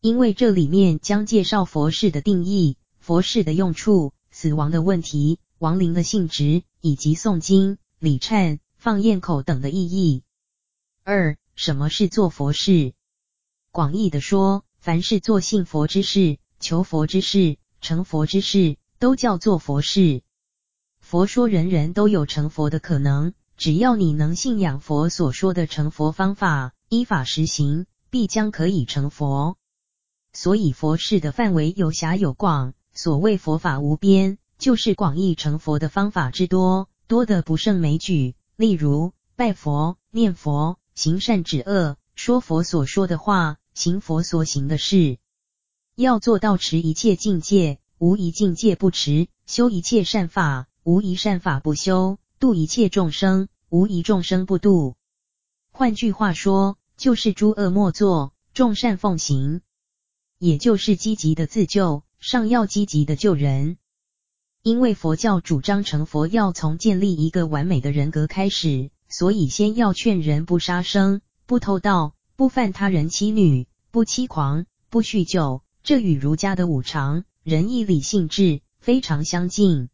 [0.02, 5.40] 因为这里面将介绍佛事的定义、佛事的用处、死亡的问题。
[5.60, 10.22] 亡灵的性质以及诵经、礼忏、放焰口等的意义。
[11.04, 12.94] 二、什么是做佛事？
[13.72, 20.22] 广义的说，凡是做信佛之事、求佛之事、成佛之事，都叫做佛事。
[21.00, 29.58] 佛说人人都有成佛的可能，只要你能信仰佛所说的成佛方法，依法实行，必将可以成佛。
[30.34, 34.38] 所以佛事的范围有狭有广，所谓佛法无边。
[34.58, 38.36] 就是广义成佛的方法之多，多得不胜枚举。
[38.56, 45.20] 例如拜佛、念佛、行善止恶、说佛所说的话、行佛所行的事，
[45.94, 54.96] 要做到持一切境界，无一境界不持；修一切善法，无一善法不修；度一切众生，无一众生不度。
[55.70, 59.62] 换句话说，就是诸恶莫作，众善奉行，
[60.40, 63.78] 也就是积极的自救，上要积极的救人。
[64.64, 75.62] 因为佛教主张成佛要从建立一个完美的人格开始，所以先要劝人不杀生、不偷盗、不犯他人妻女、不欺狂、不酗酒。
[75.84, 79.90] 这与儒家的五常、仁义礼信智非常相近。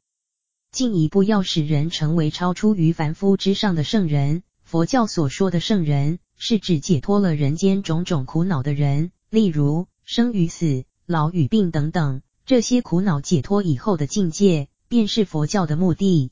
[0.72, 4.42] 进一步要使人成为超出于凡夫之上的圣人。
[4.64, 12.22] 佛教所说的圣人，是指解脱了人间种种苦恼的人，例如生与死、老与病等等。
[12.46, 16.32] 这些苦恼解脱以后的境界，便是佛教的目的。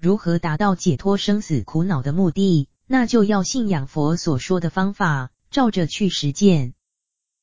[0.00, 2.68] 如何达到解脱生死苦恼的目的？
[2.86, 6.74] 那就要信仰佛所说的方法，照着去实践。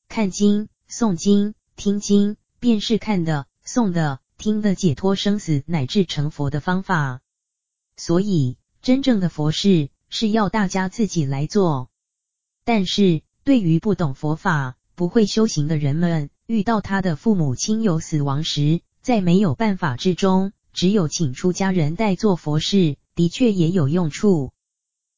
[0.09, 7.21] 看经、诵经、听经，便是看的、诵的、听的解脱生死乃至成佛的方法。
[7.95, 11.89] 所以，真正的佛事是要大家自己来做。
[12.63, 24.51] 但是，对于不懂佛法、不会修行的人们，遇到他的父母亲友死亡时，在没有办法之中，只有请出家人代做佛事，的确也有用处。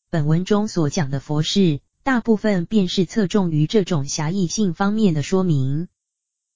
[0.09, 5.87] 本文中所讲的佛事，大部分便是侧重于这种狭义性方面的说明。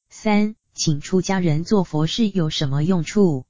[0.10, 3.46] 三，请出家人做佛事有什么用处？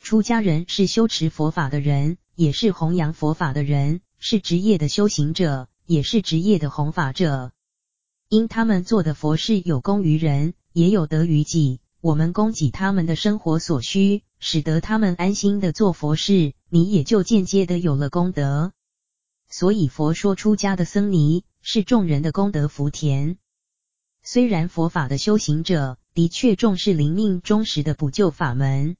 [0.00, 7.52] 出家人是修持佛法的人，也是弘扬佛法的人，是职业的修行者，也是职业的弘法者。
[8.28, 11.78] 因他们做的佛事有功于人，也有德于己。
[12.00, 18.72] 我们供给他们的生活所需，使得他们安心的做佛事，你也就间接的有了功德。
[19.48, 23.38] 所以佛说出家的僧尼是众人的功德福田。
[24.24, 28.96] 虽然佛法的修行者的确重视临命终时的补救法门，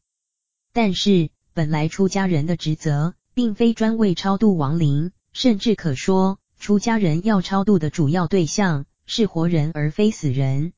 [0.72, 8.86] 但是本来出家人的职责，并非专为超度亡灵，甚至可说，出家人要超度的主要对象。
[9.04, 10.72] 是活人而非死人。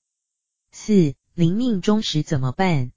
[0.73, 2.91] 四、临命终时怎么办？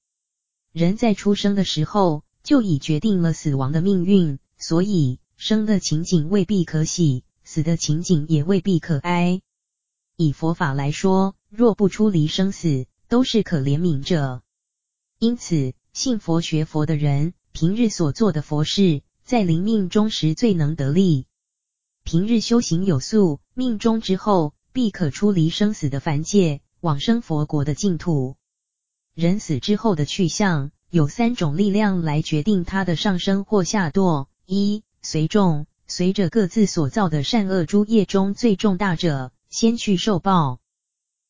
[0.71, 9.41] 人在出生的时候就已决定了死亡的命运，所以生的情景未必可喜，死的情景也未必可哀。
[10.15, 14.41] 以佛法来说，若不出离生死，都是可怜悯者。
[15.19, 21.25] 因此，信佛学佛的人，平日所做的佛事，在临命终时最能得力。
[22.05, 28.37] 平日修行有素，命终之后，必可出离生死的凡界，往生佛国的净土。
[29.13, 40.61] 人死之后的去向，有三种力量来决定他的上升或下堕：一、随众，随着各自所造的善恶诸业中最重大者，先去受报；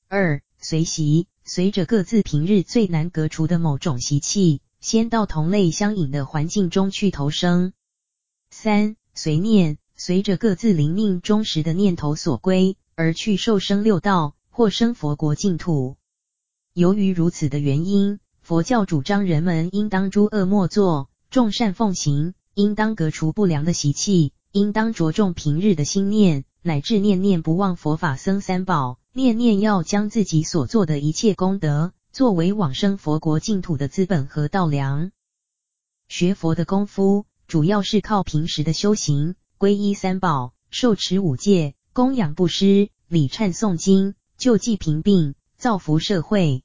[0.07, 7.71] 二、随习，随着各自平日最难革除的某种习气，先到同类相引的环境中去投生；
[8.59, 12.75] 三、随念，随着各自灵命忠实的念头所归。
[12.95, 15.95] 而去受生六道或生佛国净土。
[16.73, 35.11] 由于如此的原因，佛教主张人们应当诸恶莫作，众善奉行，应当革除不良的习气，应当着重平日的心念，乃至念念不忘佛法僧三宝，念念要将自己所做的一切功德，作为往生佛国净土的资本和道粮。
[36.07, 41.75] 学佛的功夫，主要是靠平时的修行，皈依三宝，受持五戒。
[41.93, 46.61] 供养布施、礼忏诵经、救济贫病、造福社会。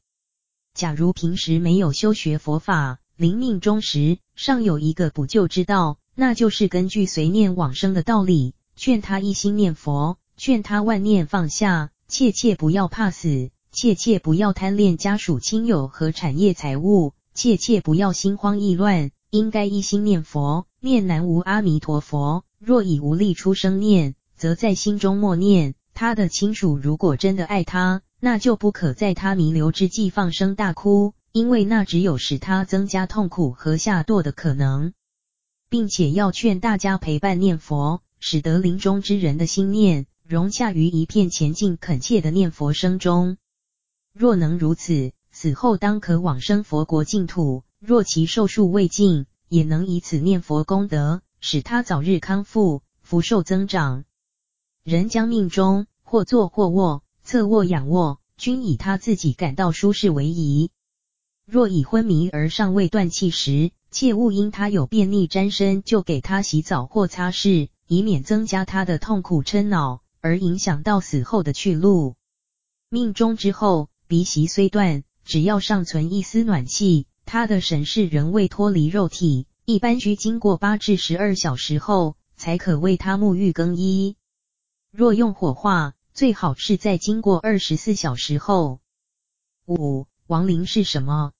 [0.74, 22.44] 假如平时没有修学佛法，临命终时尚有一个补救之道，那就是根据随念往生的道理，劝他一心念佛，劝他万念放下，切切不要怕死，切切不要贪恋家属亲友和产业财物，切切不要心慌意乱，应该一心念佛，念南无阿弥陀佛。
[22.58, 34.92] 若已无力出声念，则在心中默念，他的亲属如果真的爱他，那就不可在他弥留之际放声大哭，因为那只有使他增加痛苦和下堕的可能，
[35.68, 43.36] 并且要劝大家陪伴念佛，使得临终之人的心念融洽于一片虔敬恳切的念佛声中。
[44.12, 54.06] 若能如此，死后当可往生佛国净土；若其寿数未尽，也能以此念佛功德，使他早日康复，福寿增长。
[54.82, 60.70] 人将命中，或坐或卧，侧卧仰卧，均以他自己感到舒适为宜。
[61.44, 72.14] 若已昏迷而尚未断气时，切勿因他有便秘沾身就给他洗澡或擦拭，以免增加他的痛苦嗔恼，而影响到死后的去路。
[72.88, 84.16] 命终之后，鼻息虽断，只要尚存一丝暖气，他的神识仍未脱离肉体，一般需经过八至十二小时后，才可为他沐浴更衣。
[84.90, 88.80] 若用火化，最好是在经过二十四小时后。
[89.66, 91.32] 五、亡灵是什么？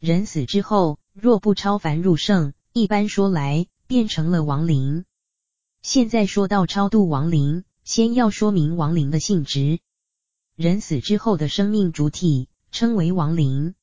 [0.00, 5.04] 人死之后，若不超凡入圣，一般说来变成了亡灵。
[5.82, 9.78] 现在说到超度亡灵，先要说明亡灵的性质。
[10.56, 13.76] 人死之后的生命主体称为亡灵。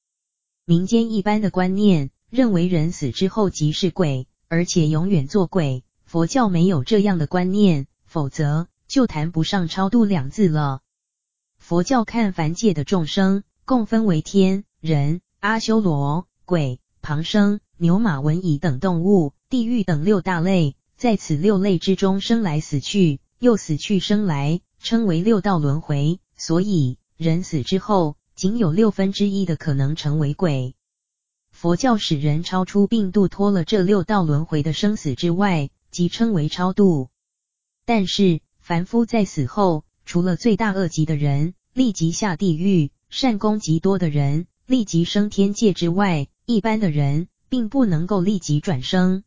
[0.70, 5.84] 民间一般的观念认为人死之后即是鬼，而且永远做鬼。
[6.06, 10.82] 佛教没有这样的观念，否则就谈不上超度两字了。
[11.58, 20.76] 佛教看凡界的众生，共分为天、人、阿修罗、鬼、旁生、牛马蚊蚁等动物，地狱等六大类。
[20.96, 26.20] 在此六类之中，生来死去，又死去生来，称为六道轮回。
[26.38, 30.74] 所以，人死之后，仅有六分之一的可能成为鬼。
[31.52, 37.10] 佛教使人超出并度脱了这六道轮回的生死之外，即称为超度。
[37.84, 49.26] 但是，凡夫在死后，除了罪大恶极的人，立即下地狱，善功极多的人立即升天界之外，一般的人并不能够立即转生。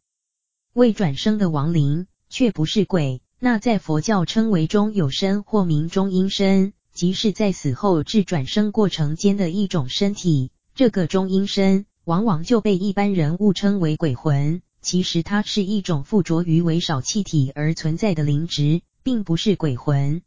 [0.72, 6.72] 未转生的亡灵却不是鬼，那在佛教称为中有身或名中阴身，
[7.02, 10.52] 即是在死后至转生过程间的一种身体。
[10.72, 20.22] 这个中阴身往往就被一般人误称为鬼魂，其实它是一种附着于微少气体而存在的灵质，并不是鬼魂。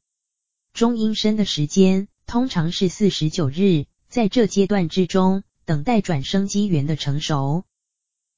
[0.73, 7.63] 中阴身的时间通常是四十九日，在这阶段之中，等待转生机缘的成熟。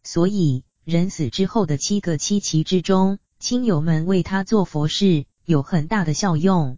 [0.04, 6.78] 所以，人死之后的七个七期之中，亲友们为他做佛事，有很大的效用。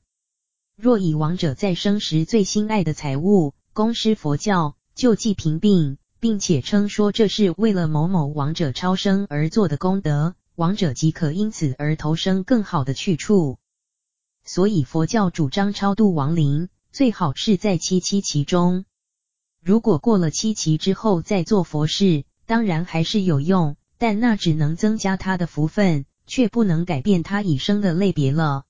[0.82, 13.58] 若以亡者在生时最心爱的财物供施佛教，救济贫病，并且称说这是为了某某亡者超生而做的功德，亡者即可因此而投生更好的去处。
[14.46, 18.86] 所以佛教主张超度亡灵，最好是在七七其中。
[19.62, 28.64] 如果过了七期之后再做佛事，当然还是有用，但那只能增加他的福分，却不能改变他已生的类别了。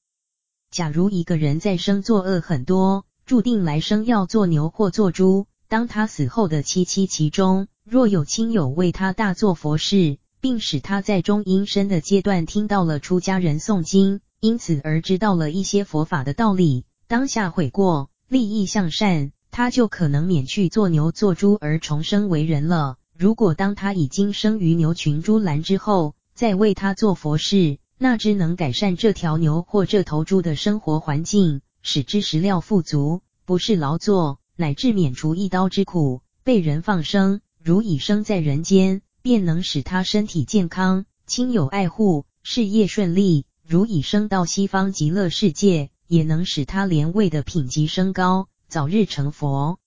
[0.72, 14.22] 假如一个人在生作恶很多，注定来生要做牛或做猪，当他死后的七七期中，若有亲友为他大做佛事，并使他在中阴身的阶段听到了出家人诵经。
[14.40, 22.96] 因此而知道了一些佛法的道理，当下悔过，立意向善，他就可能免去做牛做猪而重生为人了。
[23.18, 37.42] 如果当他已经生于牛群猪栏之后，再为他做佛事，那只能改善这条牛或这头猪的生活环境，使之食料富足，不是劳作，乃至免除一刀之苦，被人放生。
[37.62, 43.46] 如已生在人间，便能使他身体健康，亲友爱护，事业顺利。
[43.68, 49.78] 如已升到西方极乐世界，也能使他连位的品级升高，早日成佛。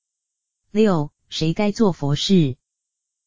[0.71, 2.57] 六，谁该做佛事？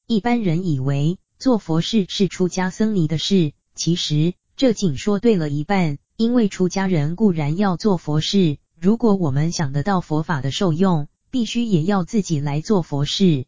[0.05, 5.97] 一般人以为做佛事是出家僧尼的事，其实这仅说对了一半。
[6.18, 13.47] 因为出家人固然要做佛事，如果我们想得到佛法的受用，必须也要自己来做佛事。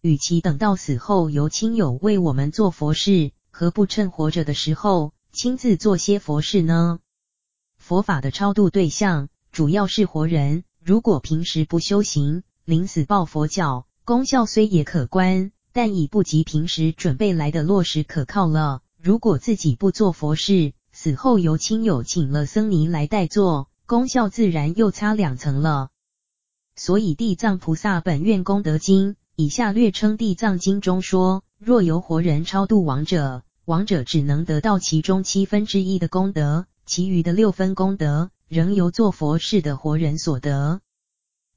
[0.00, 6.98] 与其等到死后由亲友为我们做佛事，何不趁活着的时候，亲自做些佛事呢？
[7.78, 18.82] 佛法的超度对象主要是活人，如果平时不修行，临死抱佛脚，功效虽也可观，但已不及平时准备来的落实可靠了。
[19.04, 25.90] 如果自己不做佛事，死后由亲友请了僧尼来代做，功效自然又差两层了。
[26.74, 33.42] 所以《地藏菩萨本愿功德经》以下略称《地藏经》中说，若由活人超度亡者。
[33.66, 40.80] 亡者只能得到其中七分之一的功德，其余的六分功德仍由做佛事的活人所得。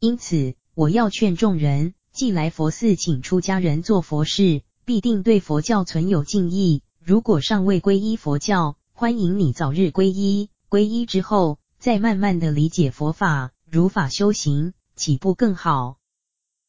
[0.01, 6.81] 因此，我要劝众人，既来佛寺请出家人做佛事，必定对佛教存有敬意。
[7.07, 10.49] 如果尚未皈依佛教，欢迎你早日皈依。
[10.69, 15.99] 皈依之后，再慢慢的理解佛法，如法修行，岂不更好？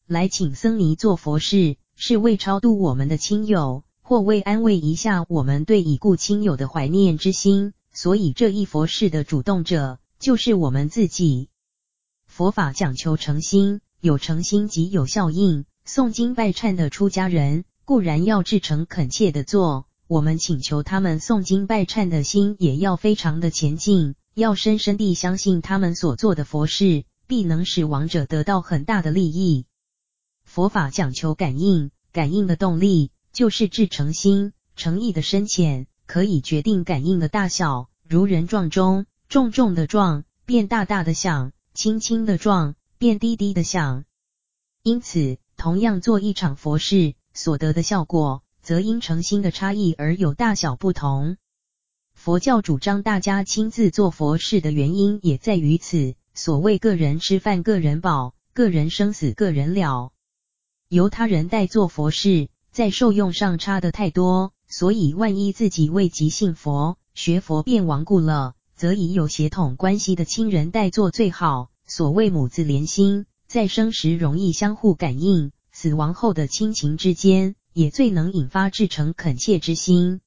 [0.06, 3.82] 来请僧尼做佛事，是为超度我们的亲友。
[4.00, 11.48] 或为安慰一下我们对已故亲友的怀念之心，所以这一佛事的主动者就是我们自己。
[12.28, 15.64] 佛法讲求诚心，有诚心即有效应。
[15.84, 29.66] 诵经拜忏的出家人固然要至诚恳切的做，我们请求他们诵经拜忏的心也要非常的虔敬，要深深地相信他们所做的佛事必能使亡者得到很大的利益。
[30.44, 33.12] 佛法讲求感应，感应的动力。
[33.30, 37.88] 就是至诚心，诚意的深浅可以决定感应的大小。
[38.02, 44.06] 如人撞钟，重重的撞便大大的响，轻轻的撞便低低的响。
[44.82, 51.38] 因此，同样做一场佛事，所得的效果，则因诚心的差异而有大小不同。
[52.12, 56.16] 佛教主张大家亲自做佛事的原因也在于此。
[56.34, 60.12] 所谓个人吃饭个人饱，个人生死个人了。
[60.90, 71.70] 由他人代做佛事，在受用上差得太多，所以万一自己未及信佛，学佛便亡故了，则以有血统关系的亲人代做最好。
[71.86, 80.20] 所谓母子连心，在生时容易相互感应，死亡后的亲情之间也最能引发至诚恳切之心。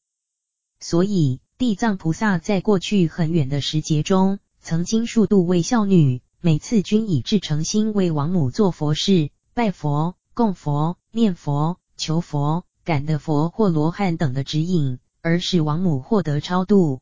[0.80, 17.02] 所以地藏菩萨在过去很远的时节中，曾经数度为孝女，每次均以至诚心为王母做佛事，拜佛、供佛、念佛、求佛、感得佛或罗汉等的指引，而使王母获得超度。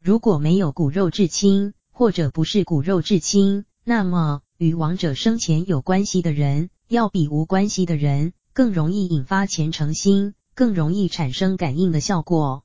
[0.00, 12.62] 如果没有骨肉至亲，或者不是骨肉至亲，那么与亡者生前有关系的人，要比无关系的人更容易引发虔诚心，更容易产生感应的效果。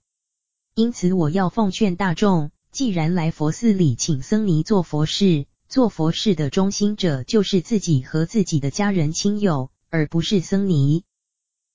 [0.75, 2.51] 因此，我要奉劝大众。
[2.71, 11.03] 既然来佛寺里请僧尼做佛事，做佛事的中心者就是自己和自己的家人亲友，而不是僧尼。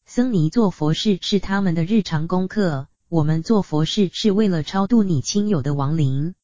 [0.07, 6.37] 僧尼做佛事是他们的日常功课，我们做佛事是为了超度你亲友的亡灵。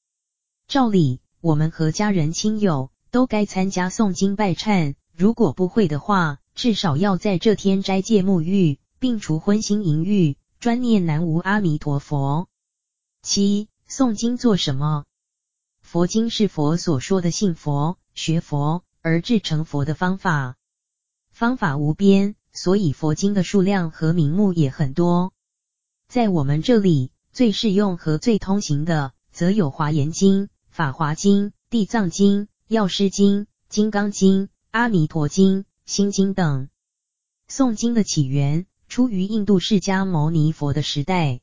[0.66, 12.48] 照理，我们和家人亲友都该参加诵经拜忏，如果不会的话，至少要在这天斋戒沐浴，并除荤腥淫欲，专念南无阿弥陀佛。
[13.22, 13.70] 七。
[13.88, 15.06] 诵经做什么？
[15.80, 20.56] 佛经是佛所说的信佛、学佛而至成佛的方法，
[21.30, 25.32] 方法无边，所以佛经的数量和名目也很多。
[26.08, 36.68] 在我们这里最适用和最通行的，则有华严经、法华经、地藏经、药师经、金刚经、阿弥陀经、心经等。
[37.48, 41.40] 诵经的起源出于印度释迦牟尼佛的时代，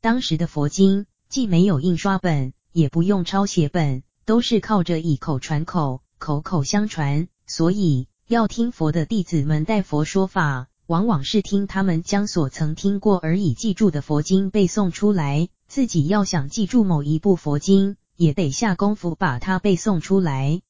[0.00, 1.06] 当时的佛经。
[1.28, 7.26] 既没有印刷本，也不用抄写本，都是靠着以口传口，口口相传。
[7.48, 15.48] 所以要听佛的弟子们代佛说法，往往是听他们将所曾听过而已记住的佛经背诵出来。
[15.66, 20.62] 自己要想记住某一部佛经，也得下功夫把它背诵出来。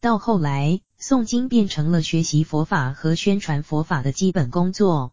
[0.00, 5.12] 到后来，诵经变成了学习佛法和宣传佛法的基本工作。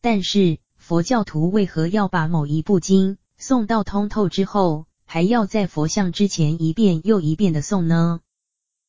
[0.00, 8.20] 但是佛教徒为何要把某一部经诵到通透之后，还要在佛像之前一遍又一遍的诵呢？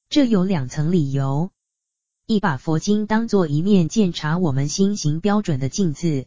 [0.09, 1.51] 这有两层理由：
[2.25, 6.25] 一，把佛经当作一面检查我们心行标准的镜子。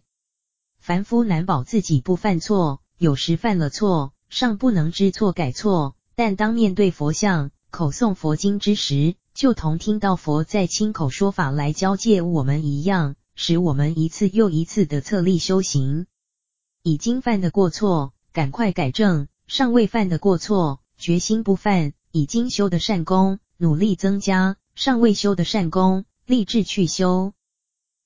[0.79, 16.05] 凡夫难保自己不犯错，有时犯了错，尚不能知错改错；但当面对佛像，口诵佛经之时，就同听到佛在亲口说法来教诫我们一样，使我们一次又一次的策励修行。
[16.83, 27.33] 已经犯的过错，赶快改正；尚未犯的过错，决心不犯；已经修的善功，努力增加；尚未修的善功，立志去修。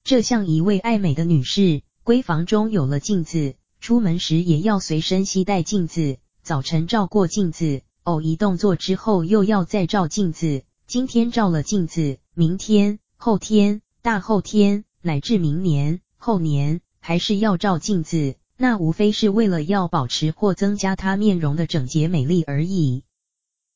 [0.05, 6.19] 这像一位爱美的女士，闺房中有了镜子，出门时也要随身携带镜子。
[6.45, 10.63] 早晨照过镜子，偶一动作之后又要再照镜子。
[10.87, 18.37] 今天照了镜子，明天、后天、大后天，乃至明年、后年，还是要照镜子。
[18.57, 23.03] 那无非是为了要保持或增加他面容的整洁美丽而已。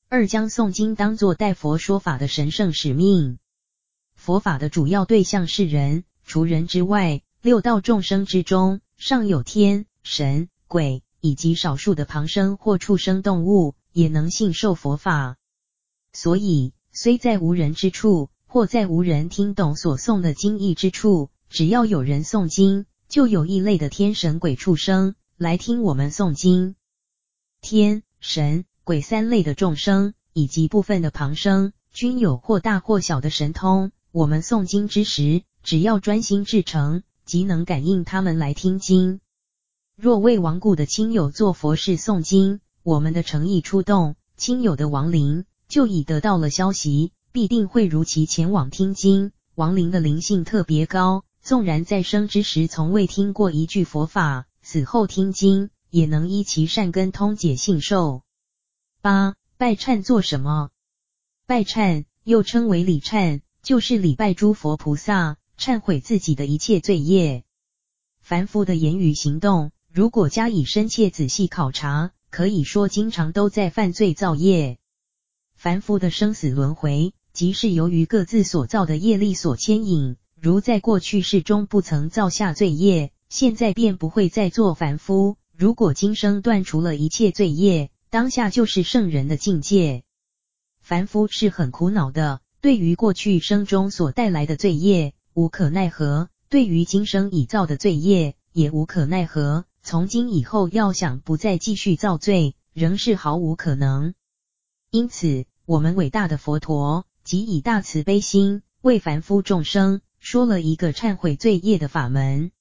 [0.09, 3.39] 二，将诵经当作代佛说法的神圣使命。
[4.15, 15.37] 佛法的主要对象是人，除人之外，六道众生之中，尚有天、神、鬼，以及少数的旁生或畜生动物，也能信受佛法。
[16.13, 22.87] 所以，虽在无人之处，或在无人听懂所诵的经义之处，只要有人诵经。
[23.09, 26.77] 就有异类的天神鬼畜生来听我们诵经。
[27.61, 33.91] 天神鬼三类的众生以及部分的旁生，均有或大或小的神通。
[34.13, 39.21] 我们诵经之时，只要专心至诚，即能感应他们来听经。
[39.97, 42.61] 若为亡故的亲友做佛事诵经，
[42.91, 49.31] 我们的诚意出动，亲友的亡灵就已得到了消息，必定会如期前往听经。
[49.55, 51.23] 亡灵的灵性特别高。
[51.41, 58.25] 纵然在生之时从未听过一句佛法，死后听经也能依其善根通解信受。
[59.01, 60.71] 八、拜忏做什么？
[61.47, 67.45] 拜忏又称为礼忏，就是礼拜诸佛菩萨，忏悔自己的一切罪业。
[68.21, 74.79] 凡夫的言语行动，如果加以深切仔细考察，可以说经常都在犯罪造业。
[75.55, 80.17] 凡夫的生死轮回，即是由于各自所造的业力所牵引。
[80.41, 85.37] 如在过去世中不曾造下罪业，现在便不会再做凡夫。
[85.55, 90.03] 如果今生断除了一切罪业，当下就是圣人的境界。
[90.81, 99.67] 凡夫是很苦恼的，对于过去生中所带来的罪业无可奈何，对于今生已造的罪业也无可奈何。
[99.83, 104.15] 从今以后要想不再继续造罪，仍是毫无可能。
[104.91, 112.53] 因此，我们伟大的佛陀即以大慈悲心为凡夫众生说了一个忏悔罪业的法门。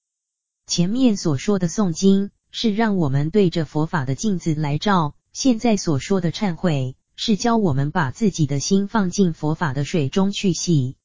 [0.66, 10.96] 前面所说的诵经是让我们对着佛法的镜子来照，现在所说的忏悔是教我们把自己的心放进佛法的水中去洗。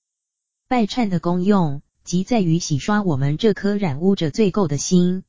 [0.68, 5.24] 拜忏的功用即在于洗刷我们这颗染污着罪垢的心。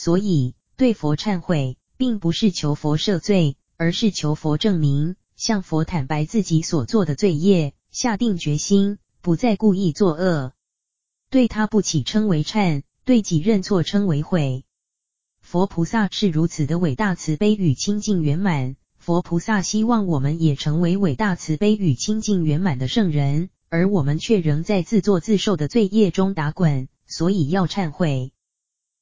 [0.00, 10.52] 所以，对佛忏悔，并不是求佛赦罪，而是求佛证明，向佛坦白自己所做的罪业，下定决心，不再故意作恶。
[11.30, 14.64] 对他不起称为忏，对己认错称为悔。
[15.40, 28.30] 佛菩萨是如此的伟大慈悲与清净圆满，佛菩萨希望我们也成为伟大慈悲与清净圆满的圣人，而我们却仍在自作自受的罪业中打滚，所以要忏悔。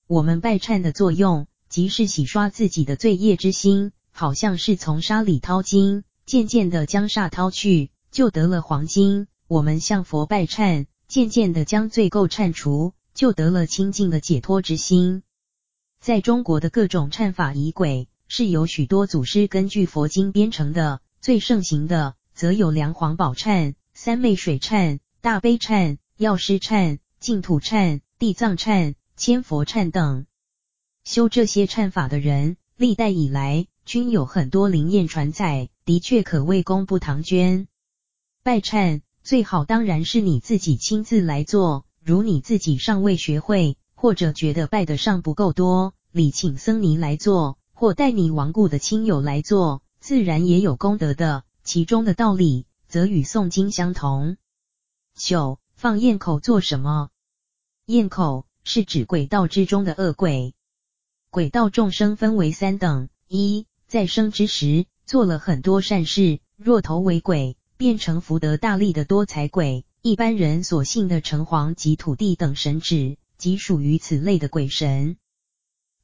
[0.09, 9.27] 我们拜忏的作用，即是洗刷自己的罪业之心，好像是从沙里淘金，渐渐的将沙淘去，就得了黄金。
[9.49, 15.25] 我们向佛拜忏，渐渐的将罪垢忏除，就得了清净的解脱之心。
[16.01, 28.95] 在中国的各种忏法仪轨，是由许多祖师根据佛经编成的，最盛行的，则有梁皇宝忏、三昧水忏、大悲忏、药师忏、净土忏、地藏忏。
[29.19, 30.27] 千佛忏等，
[31.03, 37.67] 修这些忏法的人，历代以来均有很多灵验传载，的确可谓功不唐捐。
[38.43, 51.43] 拜忏最好当然是你自己亲自来做，如你自己尚未学会，或者觉得拜得上不够多，礼请僧尼来做，或带你亡故的亲友来做，自然也有功德的。
[51.65, 54.37] 其中的道理，则与诵经相同。
[55.15, 57.09] 九，放焰口做什么？
[57.87, 58.46] 焰口。
[58.67, 60.53] 是指鬼道之中的恶鬼。
[61.31, 75.17] 鬼道众生分为三等：一，在生之时做了很多善事，若投为鬼，变成福德大力的多财鬼；一般人所信的城隍及土地等神祇，即属于此类的鬼神。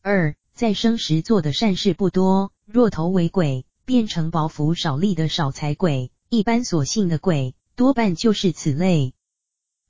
[0.00, 9.14] 二，在生时做的善事不多，若投为鬼，变成薄福少力的少财鬼；一般所信的鬼，多半就是此类。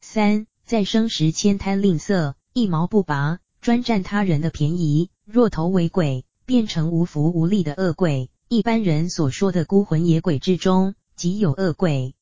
[0.00, 2.32] 三，在生时慳贪吝啬。
[2.54, 5.08] 一毛不拔，专占他人的便宜。
[5.24, 8.28] 若投为鬼，变成无福无力的恶鬼。
[8.48, 12.14] 一般人所说的孤魂野鬼之中，即有恶鬼。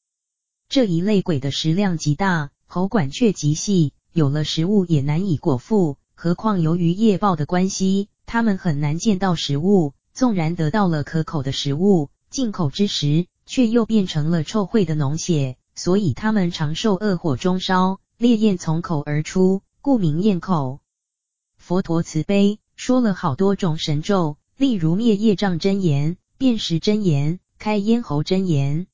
[0.68, 5.97] 这一类鬼的食量极大，喉管却极细，有了食物也难以果腹。
[6.14, 9.95] 何况由于业报的关系，他们很难见到食物。
[10.12, 15.57] 纵然得到了可口的食物，进口之时，却又变成了臭秽的脓血。
[15.74, 19.62] 所以他们常受恶火中烧，烈焰从口而出。
[19.83, 20.81] 故名焰口。
[21.57, 28.87] 佛陀慈悲，说了好多种神咒，例如灭业障真言、辨识真言、开咽喉真言。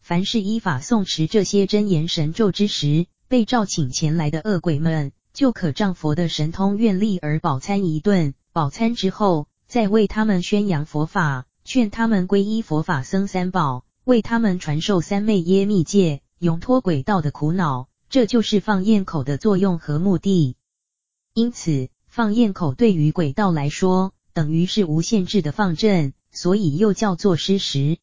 [0.00, 8.32] 凡是依法诵持这些真言神咒之时，被召请前来的恶鬼们，就可仗佛的神通愿力而饱餐一顿。
[8.54, 17.88] 饱餐之后，再为他们宣扬佛法，劝他们皈依佛法僧三宝，为他们传授三昧耶密戒，永脱鬼道的苦恼。
[18.08, 20.56] 这就是放焰口的作用和目的。
[21.34, 27.98] 因此，放焰口对于鬼道来说，等于是无限制的放阵，所以又叫做施食。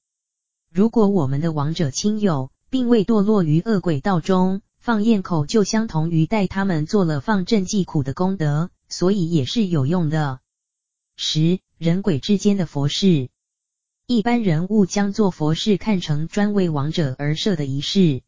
[0.70, 10.42] 如果我们的亡者亲友并未堕落于恶鬼道中，放焰口就相同于代他们做了放阵济苦的功德，所以也是有用的。
[11.16, 13.30] 十、人鬼之间的佛事，
[14.06, 18.22] 一般人物将做佛事看成专为亡者而设的仪式，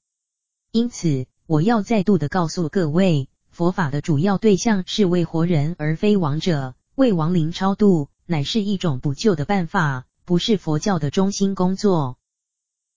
[0.72, 1.28] 因此。
[1.48, 12.18] 我要再度的告诉各位，佛法的主要对象是为活人而非亡者，为亡灵超度乃是一种补救的办法，不是佛教的中心工作。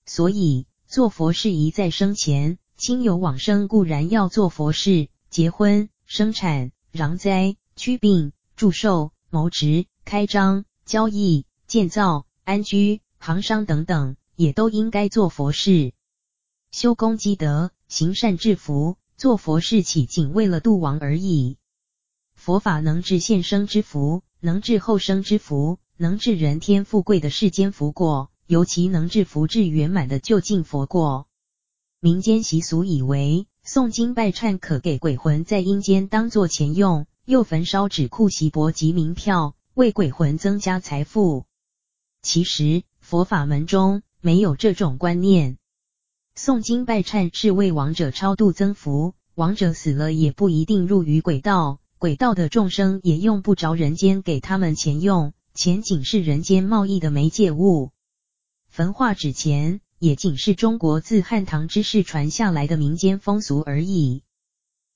[0.07, 15.93] 所以做佛事宜在生前，亲友往生固然要做佛事，结婚、生产、攘灾、驱病、祝寿、谋职、开张、交易、建造、安居、行商等等，也都应该做佛事，
[16.71, 17.73] 修功积德。
[17.89, 21.57] 行善致福，做佛事岂仅为了度亡而已？
[22.35, 31.27] 佛法能治现生之福，能治后生之福，能治人天富贵的世间福果，尤其能治福至圆满的究竟佛果。
[31.99, 41.47] 民间习俗以为，诵经拜忏可给鬼魂在阴间当做钱用，又焚烧纸库锡箔及名票，为鬼魂增加财富。
[42.21, 45.57] 其实佛法门中没有这种观念。
[46.39, 57.91] 诵经拜忏是为亡者超度增福，亡者死了也不一定入于鬼道，鬼道的众生也用不着人间给他们钱用，钱仅是人间贸易的媒介物。
[58.69, 64.23] 焚化纸钱也仅是中国自汉唐之世传下来的民间风俗而已。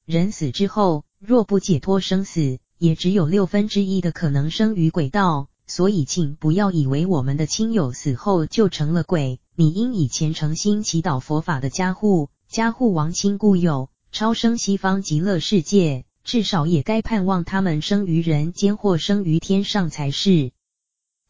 [0.07, 5.49] 人死之后，若不解脱生死，也只有六分之一的可能生于鬼道。
[5.67, 9.41] 所以，请不要以为我们的亲友死后就成了鬼。
[9.55, 16.05] 你应以虔诚心祈祷佛法的加护，加护亡亲故友，超生西方极乐世界。
[16.25, 20.53] 至少也该盼望他们生于人间或生于天上才是。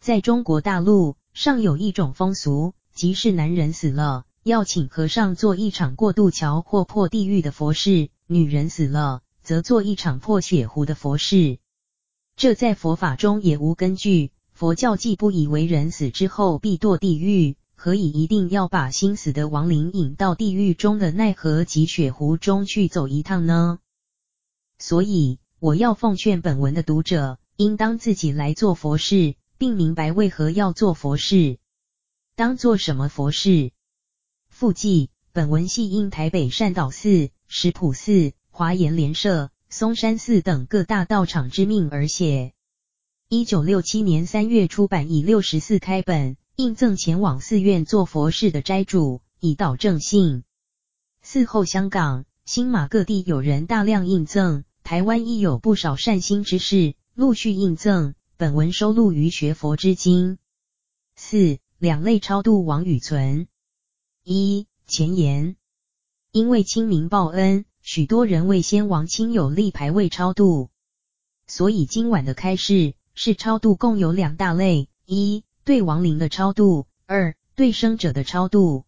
[0.01, 11.59] 在中国大陆，尚有一种风俗，即是男人死了，要请和尚做一场过渡桥或破地狱的佛事；女人死了，则做一场破血湖的佛事。
[12.37, 14.33] 这在佛法中也无根据。
[14.53, 17.57] 佛教既不以为人死之后必堕地狱。
[17.75, 23.81] 何以一定要把心死的亡灵引到地狱中的奈何及血湖中去走一趟呢？
[24.79, 31.59] 所以，我要奉劝本文的读者，应当自己来做佛事，并明白为何要做佛事。
[32.37, 33.73] 当做什么佛事？
[34.49, 42.53] 附记：本文系应台北善导寺、石普寺、华严莲社、嵩山寺等各大道场之命而写。
[43.31, 46.37] 一九六七年三月出版，以六十四开本。
[46.57, 50.45] 应赠前往寺院做佛事的斋主，以导正信。
[51.25, 58.15] 嗣后香港、新马各地有人大量印赠，台湾亦有不少善心之士陆续印赠。
[58.37, 60.35] 本文收录于《学佛之经》。
[61.17, 63.49] 四、两类超度亡与存。
[64.23, 65.57] 一、前言：
[66.31, 70.71] 因为清明报恩，许多人为先王亲友立牌位超度，
[71.49, 78.85] 所以今晚的开示是超度共有两大类：一、对亡灵的超度，二、对生者的超度。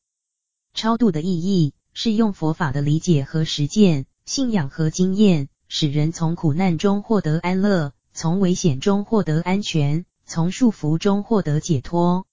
[0.75, 12.27] 超度的意义是用佛法的理解和实践、信仰和经验，使人从苦难中获得安乐，从危险中获得安全，从束缚中获得解脱。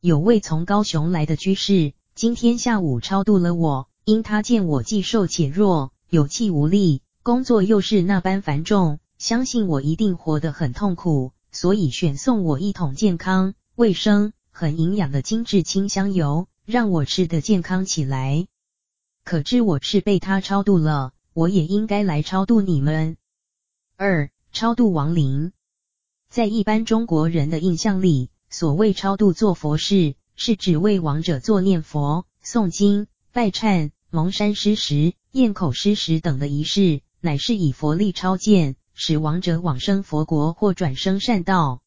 [0.00, 13.54] 有位从高雄来的居士，今天下午超度了我，因他见我既瘦且弱，有气无力，工作又是那般繁重，相信我一定活得很痛苦，所以选送我一桶健康。
[13.76, 18.46] 卫生很营养的精致清香油，让我吃得健康起来。
[19.24, 23.16] 可知我是被他超度了，我也应该来超度你们。
[23.96, 25.52] 二、超度亡灵，
[26.28, 41.82] 在一般中国人的印象里，所谓超度做佛事，是指为亡者做念佛、诵经、拜忏、蒙山施食、咽口施食等的仪式，乃是以佛力超荐，使亡者往生佛国或转生善道。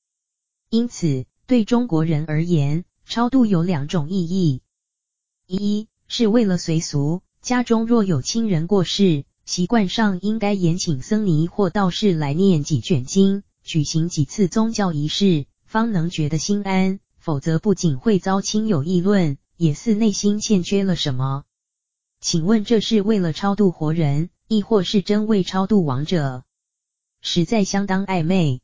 [0.69, 4.61] 因此，对中国人而言，超度有两种意义：
[5.45, 21.45] 一是为了随俗，家中若有亲人过世，习惯上应该延请僧尼或道士来念几卷经，举行几次宗教仪式，方能觉得心安；否则不仅会遭亲友议论，也似内心欠缺了什么。
[22.20, 26.43] 请问这是为了超度活人，亦或是真为超度亡者？
[27.22, 28.61] 实在相当暧昧。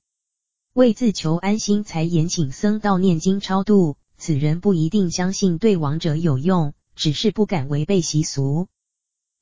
[0.74, 8.68] 为自求安心才延请僧道念经超度，此人不一定相信对亡者有用，只是不敢违背习俗。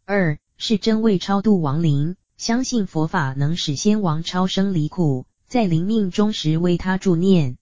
[0.05, 7.57] 二是真为超度亡灵，相信佛法能使先王超生离苦，在临命终时为他助念。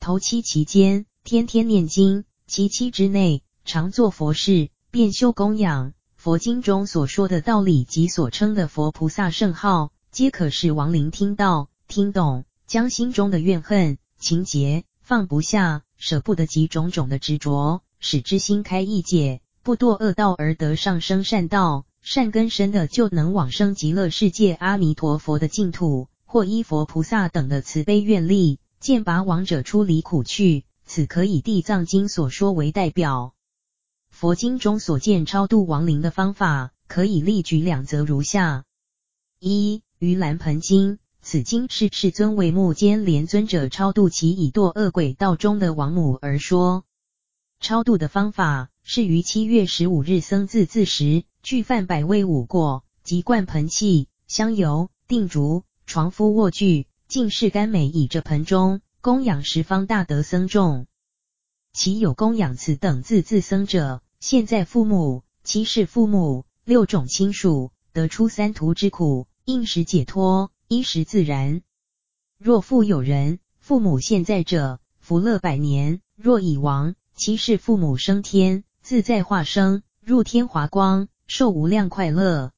[0.00, 5.92] 头七期间，天天念经；其七之内，常做佛事，遍修供养。
[6.14, 12.46] 佛经中所说的道理及所称的佛菩萨圣号，皆可使亡灵听到、听懂。
[12.66, 21.84] 将心中的怨恨、情结放不下、舍不得及种种的执着，使之心开意解，不堕恶道而得上升善道。
[22.00, 30.64] 善根深的就能往生极乐世界阿弥陀佛的净土，或依佛菩萨等的慈悲愿力，渐拔亡者出离苦趣。
[30.86, 33.34] 此可以地藏经所说为代表。
[34.18, 38.64] 佛经中所见超度亡灵的方法，可以例举两则如下：
[39.38, 40.98] 一、盂兰盆经。
[41.20, 46.84] 此经是世尊为目犍连尊者超度其已堕恶鬼道中的亡母而说。
[47.60, 60.86] 超度的方法是于七月十五日僧自自时，具饭百味五过，及灌盆器、香油、定烛、床敷卧具，尽是甘美以着盆中，供养十方大德僧众。
[61.74, 71.60] 其有供养此等自自僧者，现在父母、妻室父母、六种亲属，得出三途之苦，应时解脱，衣食自然。
[72.38, 82.52] 若复有人，父母现在者，福乐百年；若已亡，七世父母升天，自在化生，入天华光，受无量快乐。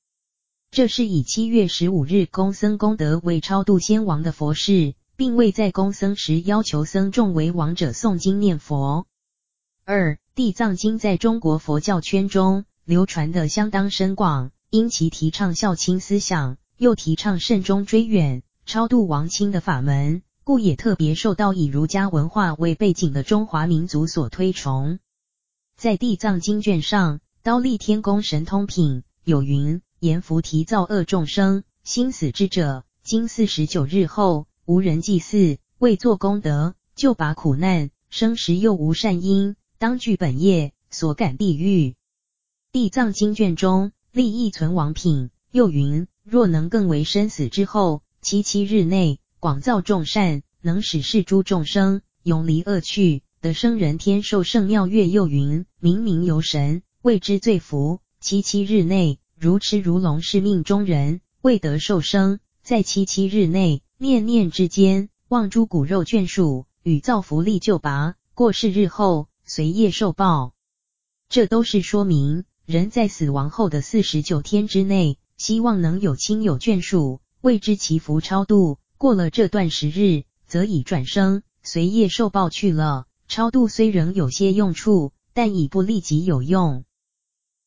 [0.71, 9.07] 这是以七月十五日公僧功德为超度先王的佛事，并未在公僧时要求僧众为亡者诵经念佛。
[9.91, 24.99] 二、地藏经在中国佛教圈中流传得相当深广，因其提倡孝亲思想，又提倡慎终追远、超度亡亲的法门，故也特别受到以儒家文化为背景的中华民族所推崇。
[25.79, 29.81] 在地藏经卷上，忉利天宫神通品有云。
[30.01, 41.95] 阎浮提造恶众生，心死之者，经四十九日后，无人祭祀，未作功德，就拔苦难，生时又无善因，当具本业，所感地狱。
[42.73, 55.07] 地藏经卷中利益存亡品又云：若能更为生死之后七七日内广造众善，能使是诸众生永离恶趣，得生人天受胜妙乐。
[55.07, 59.21] 又云：冥冥有神，谓之罪福，七七日内。
[59.39, 70.53] 如痴如聋是命中人，未得受生，在七七日内，念念之间，望诸骨肉眷属，与造福力就拔，过世日后，随业受报。
[71.31, 78.79] 这都是说明，人在死亡后的四十九天之内，希望能有亲友眷属为之祈福超度。
[78.99, 83.07] 过了这段时日，则已转生，随业受报去了。
[83.27, 86.85] 超度虽仍有些用处，但已不立即有用。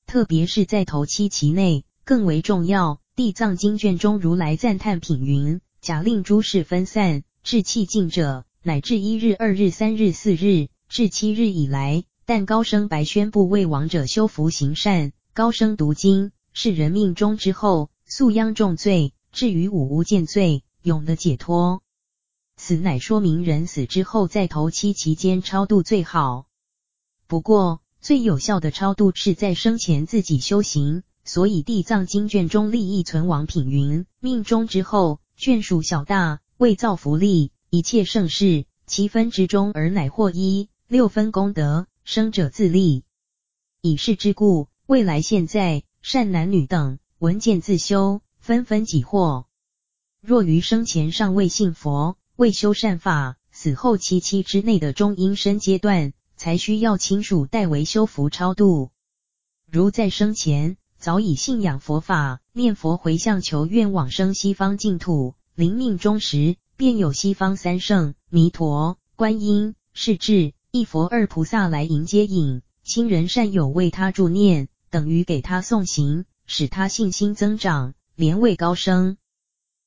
[0.05, 3.01] 特别是在头七期内更为重要。
[3.15, 21.82] 地藏经卷中如来赞叹品云：假令诸事分散，志气尽者，乃至一日、二日、三日、四日至七日以来，但高声白宣布为亡者修福行善，高声读经，是人命终之后，宿殃重罪，至于五无间罪，永得解脱。
[22.58, 26.48] 此乃说明人死之后，在头七期间超度最好。
[27.26, 43.06] 不过，最有效的超度是在生前自己修行，所以地藏经卷中利益存亡品云：命中之后，眷属小大为造福利，一切盛事，七分之中而乃获一，六分功德，生者自立。
[43.80, 49.48] 以是之故，未来现在善男女等闻见自修，纷纷己获。
[50.20, 56.12] 若于生前尚未信佛，未修善法，死后七七之内的中阴身阶段。
[56.36, 58.89] 才需要亲属代为修福超度。
[59.70, 79.17] 如在生前早已信仰佛法，念佛回向求愿往生西方净土，临命终时便有西方三圣弥陀、观音、势至、一佛二菩萨来迎接引，亲人善友为他助念，等于给他送行，使他信心增长，莲位高升。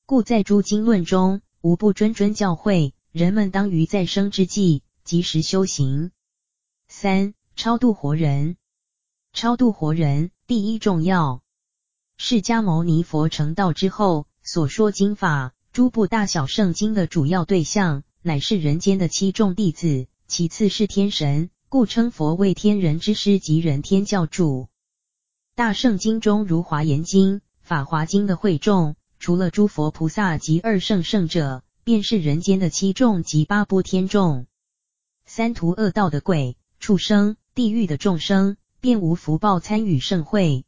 [0.04, 6.10] 故在诸经论中无不谆谆教诲人们当于在生之际及时修行。
[6.86, 8.58] 三、超度活人，
[9.32, 11.40] 超度活人第一重要。
[12.18, 24.66] 释迦牟尼佛成道之后所说经法，诸部大小圣经的主要对象，乃是人间的七众弟子，其次是天神，故称佛为天人之师及人天教主。
[25.54, 34.48] 大圣经中如华严经、法华经的会众，除了诸佛菩萨及二圣圣者，便是人间的七众及八波天众。
[35.24, 36.56] 三途恶道的鬼。
[36.80, 40.64] 畜生、地狱的众生便无福报参与盛会。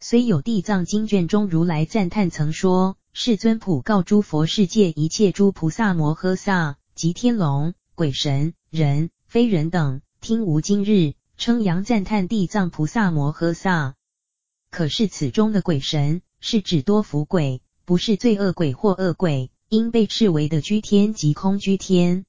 [0.00, 13.94] 虽有地藏经卷中如来赞叹曾说：“世尊普告诸佛世界一切诸菩萨摩诃萨及天龙鬼神人非人等，听吾今日称扬赞叹地藏菩萨摩诃萨。”
[14.70, 22.24] 可是此中的鬼神是指多福鬼，不是罪恶鬼或恶鬼，应被斥为的居天及空居天。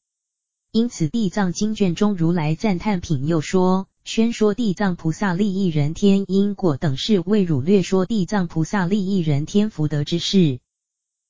[0.73, 10.59] 因此，地藏经卷中如来赞叹品又说：“宣说地藏菩萨利益人天因果等事，为汝略说地藏菩萨利益人天福德之事。”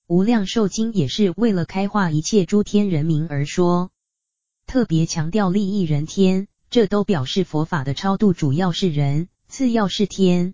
[0.08, 3.92] 无量寿经也是为了开化一切诸天人民而说，
[4.66, 10.54] 特别强调利益人天，这都表示佛法的超度主要是人，次要是天。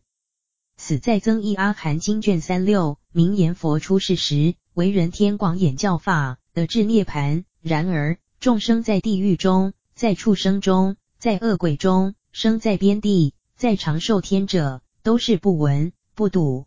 [0.77, 7.44] 此在增益阿含经卷三六名言佛出世时，为人天广演教法，得至涅槃。
[7.61, 8.18] 然而。
[8.40, 16.65] 众生在地狱中，在畜生中，在恶鬼中，生在边地，在长寿天者，都是不闻不睹。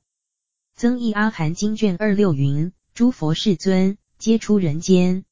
[0.75, 5.25] 增益阿含经卷二六云：诸佛世尊皆出人间，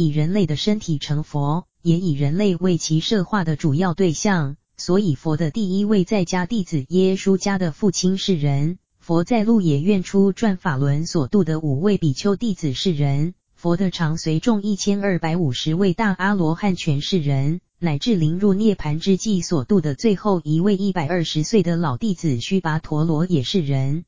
[0.00, 8.78] 以人类的身体成佛，也以人类为其设化的主要对象，所以佛的第一位在家弟子耶输迦的父亲是人。
[9.00, 13.34] 佛在鹿野苑初转法轮所度的五位比丘弟子是人。
[13.56, 24.04] 佛的常随众一千二百五十位大阿罗汉全是人，乃至临入涅槃之际所度的最后一位一百二十岁的老弟子须跋陀罗也是人。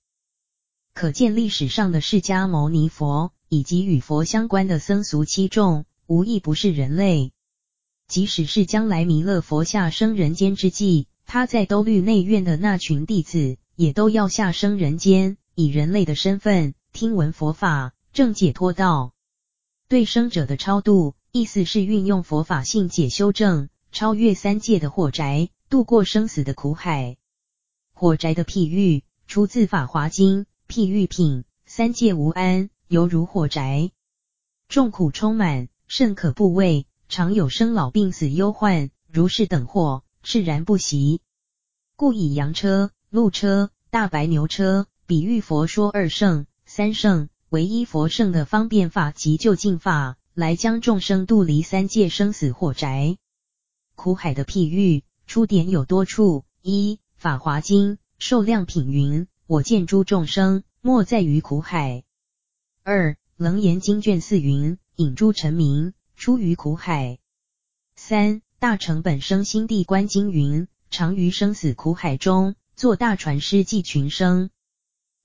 [0.95, 7.33] 可见历史上的释迦牟尼佛以及与佛相关的僧俗七众，无一不是人类。
[8.07, 19.15] 即使是将来弥勒佛下生人间之际，他在兜率内院的那群弟子，也都要下生人间，以人类的身份听闻佛法，正解脱道。
[19.89, 27.17] 对生者的超度，意思是运用佛法性解修正，超越三界的火宅，度过生死的苦海。
[27.93, 33.93] 火宅的譬喻出自《法华经》，譬喻品：三界无安，犹如火宅，
[34.69, 41.21] 众苦充满，甚可怖畏，常有生老病死忧患，如是等祸，炽然不息。
[41.95, 47.29] 故以羊车、鹿车、大白牛车，比喻佛说二圣、三圣。
[47.51, 53.17] 唯一佛圣的方便法及究竟法，来将众生度离三界生死火宅。
[53.95, 62.03] 苦海的譬喻出典有多处：一、《法华经》受量品云：“我见诸众生，莫在于苦海。”
[62.83, 67.19] 二、《楞严经》卷四云：“引诸尘民出于苦海。”
[67.95, 74.49] 三、《大乘本生心地观经》云：“常于生死苦海中，作大船师济群生。”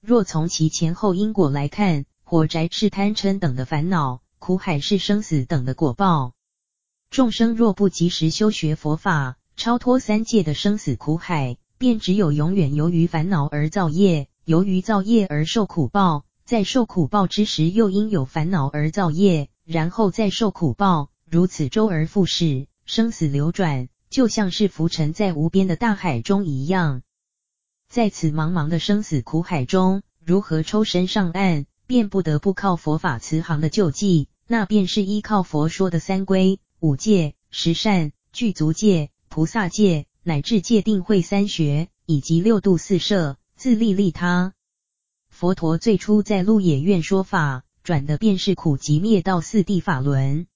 [0.04, 6.34] 若从其前后因果来看，火宅是贪嗔等的烦恼，苦海是生死等的果报。
[7.10, 27.02] 众生若不及时修学佛法，超脱三界的生死苦海，便只有永远由于烦恼而造业，由于造业而受苦报，在受苦报之时又因有烦恼而造业，然后再受苦报，如此周而复始，生死流转，就像是浮沉在无边的大海中一样。
[27.90, 31.66] 在此茫茫的生死苦海中，如何抽身上岸？
[31.88, 44.54] 便不得不靠佛法慈航的救济，那便是依靠佛说的三归、五戒、十善、具足戒、菩萨戒，乃至戒定慧三学，以及六度四摄，自利利他。
[45.36, 50.48] 佛陀最初在鹿野苑说法，转的便是苦集灭道四谛法轮。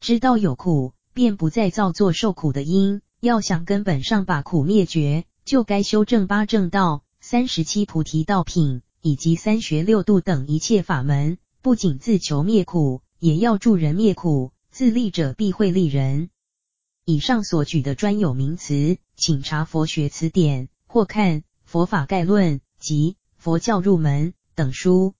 [0.00, 3.00] 知道有苦，便不再造作受苦的因。
[3.20, 8.82] 要想根本上把苦灭绝，就该修正八正道、三十七菩提道品。
[9.00, 14.52] 以及三学六度等一切法门，不仅自求灭苦，也要助人灭苦。
[14.70, 16.28] 自利者必会利人。
[17.06, 23.12] 以上所举的专有名词，请查佛学词典，或看《佛法概论》及
[23.42, 25.14] 《佛教入门》等书。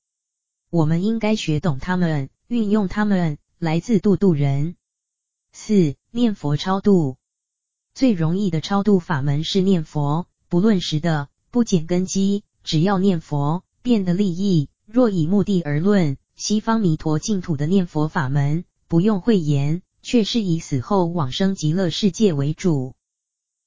[0.71, 4.77] 我们应该学懂它们，运用它们来自度度人。
[5.51, 7.17] 四、念佛超度，
[7.95, 13.65] 最容易的超度法门是念佛，不论时的，不减根基，只要念佛。
[13.83, 14.69] 变得利益。
[14.87, 22.95] 若以目的而论，西方弥陀净土的念佛法门，不用讳言，却是以死后往生极乐世界为主。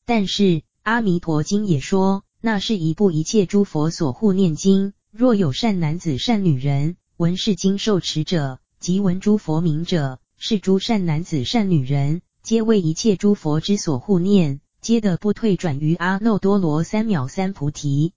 [0.05, 0.43] 但是
[0.81, 4.93] 《阿弥陀经》也说，那是一部一切诸佛所护念经。
[5.09, 18.13] 若有善男子、善女人，闻是经受持者，及闻诸佛名者，是诸善男子、善女人，皆为一切诸佛之所护念，皆得不退转于阿耨多罗三藐三菩提。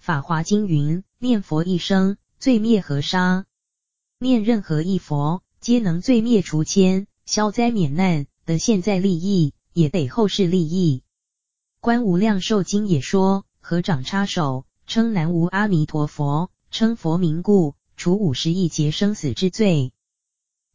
[0.00, 3.44] 法华经云：念佛一声，罪灭河沙；
[4.18, 11.04] 念任何一佛，皆能罪灭除千，消灾免难，得现在利益，也得后世利益。
[11.84, 19.92] 观无量寿经也说：合掌插手，称南无阿弥陀佛，称佛名故，除五十亿劫生死之罪。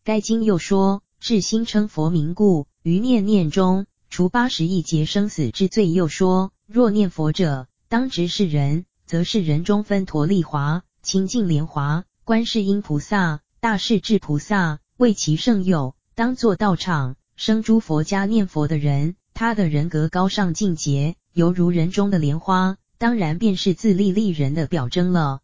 [0.03, 5.89] 该经又说：至心称佛名故，于念念中，除八十亿劫生死之罪。
[5.89, 8.85] 又说：若念佛者，当知是人。
[9.07, 25.39] 则是人中分陀利华、清净莲华、观世音菩萨、大势至菩萨，为其圣友，当作道场，生诸佛家念佛的人，他的人格高尚净洁，犹如人中的莲花，当然便是自利利人的表征了。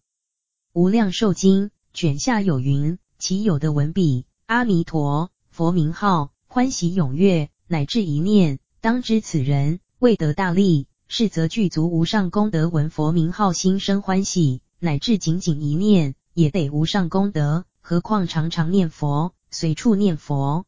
[0.74, 10.88] 无量寿经卷下有云：其有的文笔阿弥陀佛名号，欢喜踊跃，乃至一念，当知此人未得大利。
[11.08, 20.66] 是则具足无上功德，闻佛名号心生欢喜，乃至仅仅一念也得无上功德，何况常常念佛，随处念佛。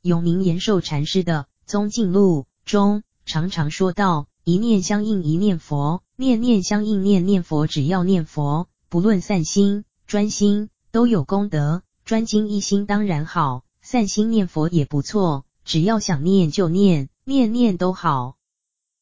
[0.00, 7.66] 永明延寿禅师的《宗镜录》中常常说道：一念相应一念佛，念念相应念念佛。
[7.66, 11.82] 只要念佛，不论散心、专心，都有功德。
[12.04, 15.44] 专精一心当然好，散心念佛也不错。
[15.64, 18.36] 只要想念就念，念念都好。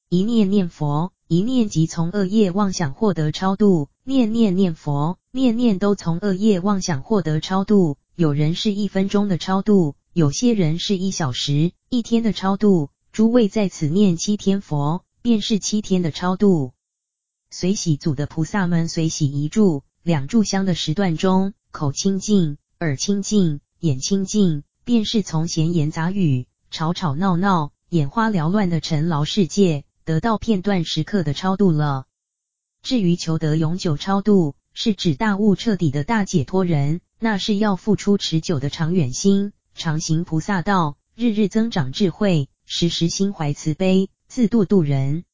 [0.08, 7.98] 一念念佛，一念即从恶业妄想获得超度；念念念佛，念念都从恶业妄想获得超度。
[8.14, 12.90] 有人是一分钟的超度，有些人是一小时、一天的超度。
[13.10, 16.72] 诸位在此念七天佛，便是七天的超度。
[17.50, 32.06] 随喜组的菩萨们随喜一炷、两炷香的时段中，口清净、耳清净、眼清净，便是从闲言杂语、吵吵闹闹、眼花缭乱的尘劳世界，得到片段时刻的超度了。
[32.82, 45.24] 至于求得永久超度，是指大悟彻底的大解脱人，那是要付出持久的长远心，常行菩萨道，日日增长智慧，时时心怀慈悲，自度度人。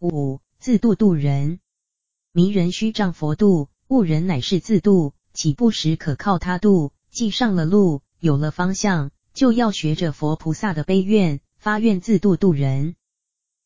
[0.00, 1.60] 五、自度度人，
[2.30, 6.92] 迷人虚仗佛度，悟人乃是自度，起步时可靠他度？
[7.10, 12.96] 既上了路，有了方向，就要学着佛菩萨的悲愿，发愿自度度人。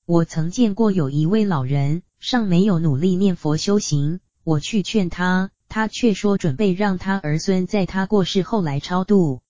[0.07, 9.43] 我曾见过有一位老人，尚没有努力念佛修行，我去劝他，他却说准备让他儿孙在他过世后来超度。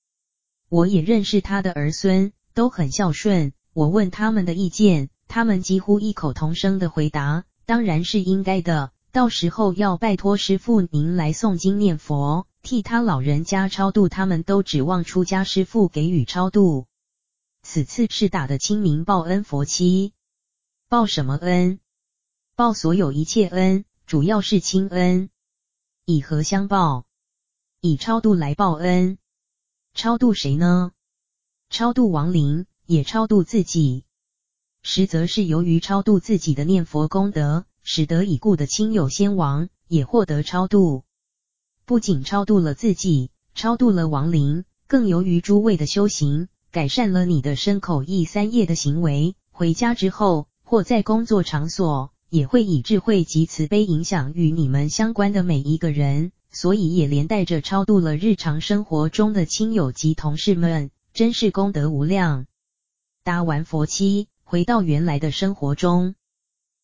[0.68, 3.52] 我也认识他的儿孙，都很孝顺。
[3.72, 8.92] 我问他们的意见，他们几乎异口同声的回答：当然是应该的。
[9.10, 14.10] 到时候要拜托师傅您来诵经念佛，替他老人家超度。
[14.10, 16.86] 他们都指望出家师父给予超度。
[17.62, 20.12] 此次是打的清明报恩佛七，
[20.88, 21.80] 报什么恩？
[22.54, 25.30] 报所有一切恩，主要是亲恩。
[26.04, 27.06] 以何相报？
[27.80, 29.16] 以超度来报恩。
[29.98, 30.92] 超度谁呢？
[31.70, 34.04] 超度亡灵，也超度自己。
[34.80, 37.64] 实则是由于超度自己的念佛功德。
[37.82, 41.02] 使得已故的亲友先亡，也获得超度。
[41.84, 49.34] 不仅超度了自己，超度了亡灵，更由于诸位的修行，改善了你的身口意三业的行为。
[49.50, 56.30] 回家之后，或在工作场所，也会以智慧及慈悲影响与你们相关的每一个人，
[56.60, 62.47] 所以也连带着超度了日常生活中的亲友及同事们，真是功德无量。
[63.22, 66.16] 搭完佛七，回到原来的生活中。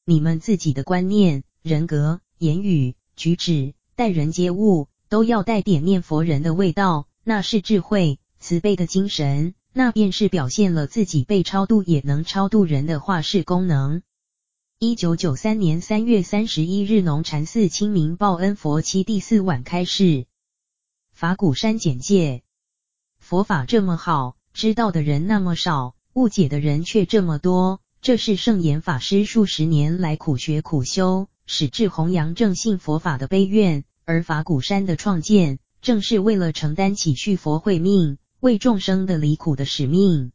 [0.05, 14.03] 你们自己的观念、人格、言语、举止、待人接物，都要带点念佛人的味道，那是智慧、慈悲的精神，那便是表现了自己被超度也能超度人的化世功能。
[14.87, 20.27] 一九九三年三月三十一日，农禅寺清明报恩佛七第四晚开示。
[21.11, 22.43] 法鼓山简介：
[23.19, 27.81] 佛法这么好，知道的人那么少，误解的人却这么多。
[28.03, 40.33] 这是圣严法师数十年来苦学苦修，矢志弘扬正信佛法的悲愿，而法鼓山的创建，正是为了承担起续佛慧命、为众生的离苦的使命。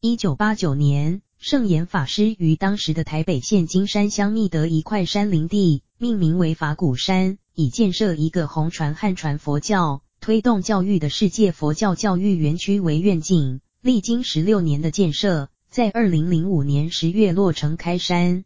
[0.00, 15.48] 一九八九年，圣严法师于当时的台北县金山乡觅得一块山林地，命名为法鼓山，以建设一个弘传汉传佛教、推动教育的世界佛教教育园区为愿景，历经十六年的建设。
[15.68, 18.44] 在二零零五年十月落成开山，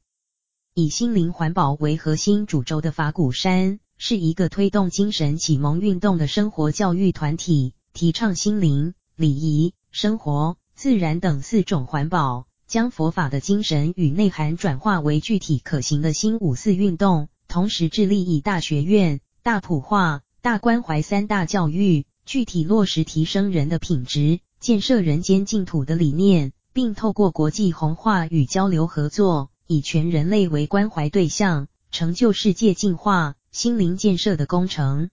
[0.75, 26.53] 以心灵环保为核心主轴的法鼓山，是一个推动精神启蒙运动的生活教育团体，提倡心灵、礼仪、生活、自然等四种环保，将佛法的精神与内涵转化为具体可行的新五四运动，同时致力以大学院、大普化、大关怀三大教育，具体落实提升人的品质、建设人间净土的理念。
[26.73, 35.11] 并透过国际弘化与交流合作，以全人类为关怀对象，成就世界净化、心灵建设的工程。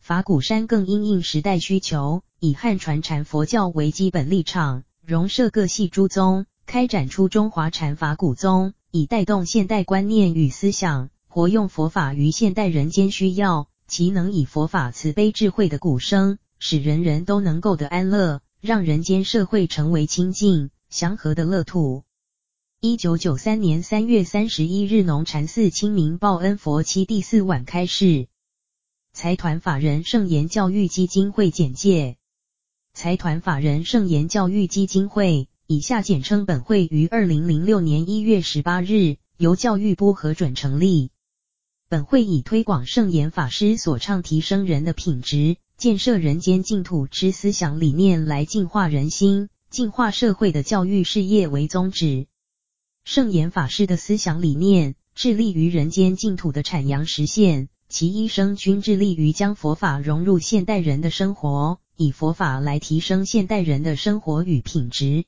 [0.00, 18.40] 法鼓山更因应时代需求，以汉传禅佛教为基本立场，融摄各系诸宗，开展出中华禅法古宗，以带动现代观念与思想，活用佛法于现代人间需要，其能以佛法慈悲智慧的鼓声，使人人都能够得安乐。
[18.62, 22.04] 让人间社会成为清净祥和的乐土。
[22.80, 28.28] 一九九三年三月三十一日，农禅寺清明报恩佛七第四晚开示。
[29.12, 32.16] 财团法人圣严教育基金会简介：
[32.94, 41.12] 财团法人圣严教育基金会（以下简称本会）于二零零六年一月十八日由教育部核准成立。
[41.88, 45.56] 本会以推广圣严法师所倡提升人的品质。
[45.78, 52.26] 建设人间净土之思想理念来净化人心、净化社会的教育事业为宗旨。
[53.06, 65.24] 圣严法师的思想理念致力于人间净土的阐扬实现，其一生均致力于将佛法融入现代人的生活，以佛法来提升现代人的生活与品质。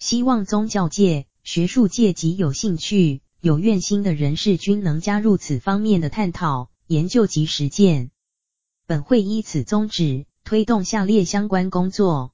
[0.00, 8.10] 希望宗教界、学术界及有兴趣、有愿心的人士均能加入此方面的探讨、研究及实践。
[8.86, 12.32] 本会依此宗旨，推动下列相关工作：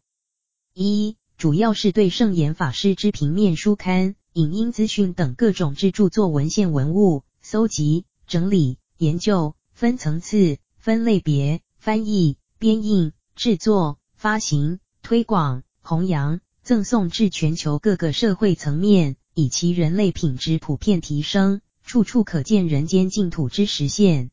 [0.75, 16.41] 一、主要是对圣严法师之平面书刊、影音资讯等各种之著作文献文物搜集、整理、研究，分层次、分类别、翻译、编印、制作、发行、推广、弘扬。
[16.67, 24.33] 赠送至全球各个社会层面，以其人类品质普遍提升，处处可见人间净土之实现。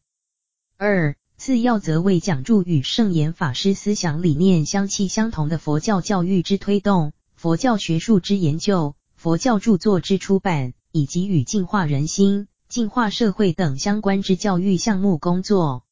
[0.77, 15.85] 二、次要则为讲着与圣严法师思想理念相契相同的佛教教育之推动、佛教学术之研究、佛教著作之出版，以及与净化人心、净化社会等相关之教育项目工作。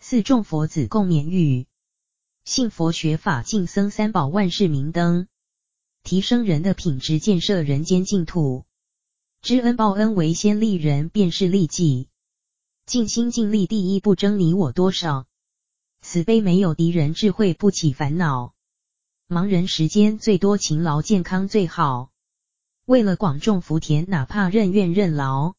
[0.00, 1.66] 四、众佛子共勉语，
[2.44, 5.28] 信佛学法净僧三宝万事明灯。
[6.02, 8.64] 提升人的品质，建设人间净土。
[9.40, 12.08] 知恩报恩，为先利人，便是利己。
[12.86, 15.26] 尽心尽力，第一不争你我多少。
[16.00, 18.54] 慈悲没有敌人，智慧不起烦恼。
[19.28, 22.10] 忙人时间最多，勤劳健康最好。
[22.84, 25.54] 为了广种福田，哪怕任怨任劳。